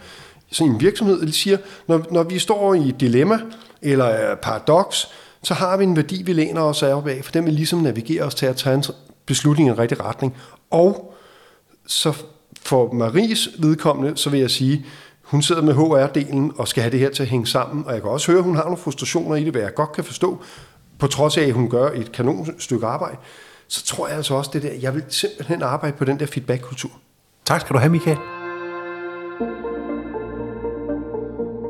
så 0.52 0.64
en 0.64 0.82
virksomhed, 0.82 1.22
det 1.22 1.34
siger, 1.34 1.58
når, 1.88 2.06
når 2.12 2.24
vi 2.24 2.40
står 2.40 2.74
i 2.74 2.90
et 2.90 3.00
dilemma, 3.00 3.40
eller 3.82 4.36
paradoks, 4.36 5.08
så 5.44 5.54
har 5.54 5.78
vi 5.78 5.84
en 5.84 5.96
værdi, 5.96 6.24
vi 6.24 6.34
læner 6.34 6.62
os 6.62 6.84
af, 6.84 7.04
for 7.24 7.32
den 7.32 7.46
vil 7.46 7.54
ligesom 7.54 7.80
navigere 7.80 8.24
os 8.24 8.36
til 8.36 8.46
at 8.46 8.56
tage 8.56 8.76
en 8.76 8.84
beslutning 9.26 9.70
i 9.70 9.72
en 9.72 9.80
rigtig 9.80 10.04
retning. 10.04 10.36
Og 10.72 11.14
så 11.88 12.14
for 12.62 12.94
Maries 12.94 13.50
vedkommende, 13.60 14.18
så 14.18 14.30
vil 14.30 14.40
jeg 14.40 14.52
sige, 14.52 14.86
hun 15.34 15.42
sidder 15.42 15.62
med 15.62 15.74
HR-delen 15.74 16.60
og 16.60 16.68
skal 16.68 16.84
have 16.84 16.92
det 16.92 17.00
her 17.00 17.10
til 17.10 17.24
at 17.24 17.30
hænge 17.30 17.48
sammen, 17.48 17.86
og 17.86 17.94
jeg 17.94 18.02
kan 18.02 18.12
også 18.12 18.32
høre, 18.32 18.40
at 18.40 18.44
hun 18.44 18.56
har 18.56 18.64
nogle 18.64 18.78
frustrationer 18.78 19.36
i 19.36 19.44
det, 19.44 19.52
hvad 19.52 19.62
jeg 19.62 19.74
godt 19.74 19.92
kan 19.92 20.04
forstå, 20.04 20.42
på 21.00 21.08
trods 21.08 21.38
af, 21.38 21.44
at 21.44 21.54
hun 21.54 21.70
gør 21.70 21.90
et 21.90 22.12
kanon 22.12 22.48
stykke 22.60 22.86
arbejde, 22.86 23.18
så 23.68 23.86
tror 23.86 24.08
jeg 24.08 24.18
altså 24.18 24.34
også 24.34 24.50
det 24.54 24.64
der, 24.64 24.72
jeg 24.82 24.96
vil 24.96 25.04
simpelthen 25.10 25.62
arbejde 25.62 25.98
på 25.98 26.06
den 26.06 26.20
der 26.20 26.26
feedback-kultur. 26.26 26.92
Tak 27.46 27.62
skal 27.62 27.74
du 27.74 27.80
have, 27.80 27.92
Michael. 27.92 28.18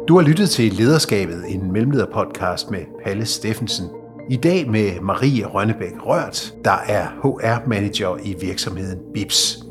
Du 0.08 0.18
har 0.18 0.22
lyttet 0.22 0.50
til 0.50 0.74
Lederskabet, 0.74 1.44
en 1.48 1.72
mellemlederpodcast 1.72 2.72
med 2.72 2.82
Palle 3.04 3.26
Steffensen. 3.26 3.90
I 4.30 4.36
dag 4.36 4.70
med 4.70 5.00
Marie 5.02 5.46
Rønnebæk 5.46 5.94
Rørt, 6.06 6.54
der 6.66 6.78
er 6.88 7.08
HR-manager 7.08 8.18
i 8.24 8.36
virksomheden 8.42 9.00
BIPS. 9.14 9.63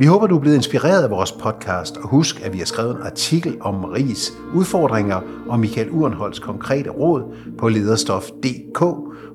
Vi 0.00 0.06
håber, 0.06 0.26
du 0.26 0.36
er 0.36 0.40
blevet 0.40 0.56
inspireret 0.56 1.02
af 1.02 1.10
vores 1.10 1.32
podcast, 1.32 1.96
og 1.96 2.08
husk, 2.08 2.40
at 2.44 2.52
vi 2.52 2.58
har 2.58 2.64
skrevet 2.64 2.96
en 2.96 3.02
artikel 3.02 3.56
om 3.60 3.74
Maries 3.74 4.32
udfordringer 4.54 5.20
og 5.48 5.60
Michael 5.60 5.90
Urenholds 5.90 6.38
konkrete 6.38 6.90
råd 6.90 7.22
på 7.58 7.68
lederstof.dk, 7.68 8.78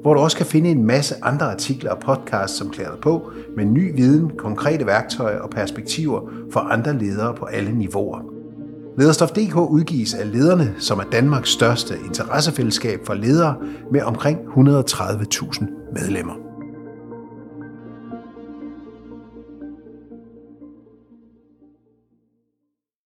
hvor 0.01 0.13
du 0.13 0.19
også 0.19 0.37
kan 0.37 0.45
finde 0.45 0.69
en 0.69 0.83
masse 0.83 1.15
andre 1.21 1.51
artikler 1.51 1.91
og 1.91 1.99
podcasts, 1.99 2.57
som 2.57 2.69
klæder 2.69 2.95
på 3.01 3.31
med 3.57 3.65
ny 3.65 3.95
viden, 3.95 4.31
konkrete 4.37 4.85
værktøjer 4.85 5.39
og 5.39 5.49
perspektiver 5.49 6.21
for 6.51 6.59
andre 6.59 6.97
ledere 6.97 7.33
på 7.33 7.45
alle 7.45 7.71
niveauer. 7.71 8.19
Lederstof.dk 8.97 9.55
udgives 9.55 10.13
af 10.13 10.31
lederne, 10.31 10.75
som 10.79 10.99
er 10.99 11.05
Danmarks 11.11 11.49
største 11.49 11.93
interessefællesskab 12.05 12.99
for 13.05 13.13
ledere 13.13 13.55
med 13.91 14.01
omkring 14.01 14.39
130.000 14.39 15.65
medlemmer. 15.93 16.44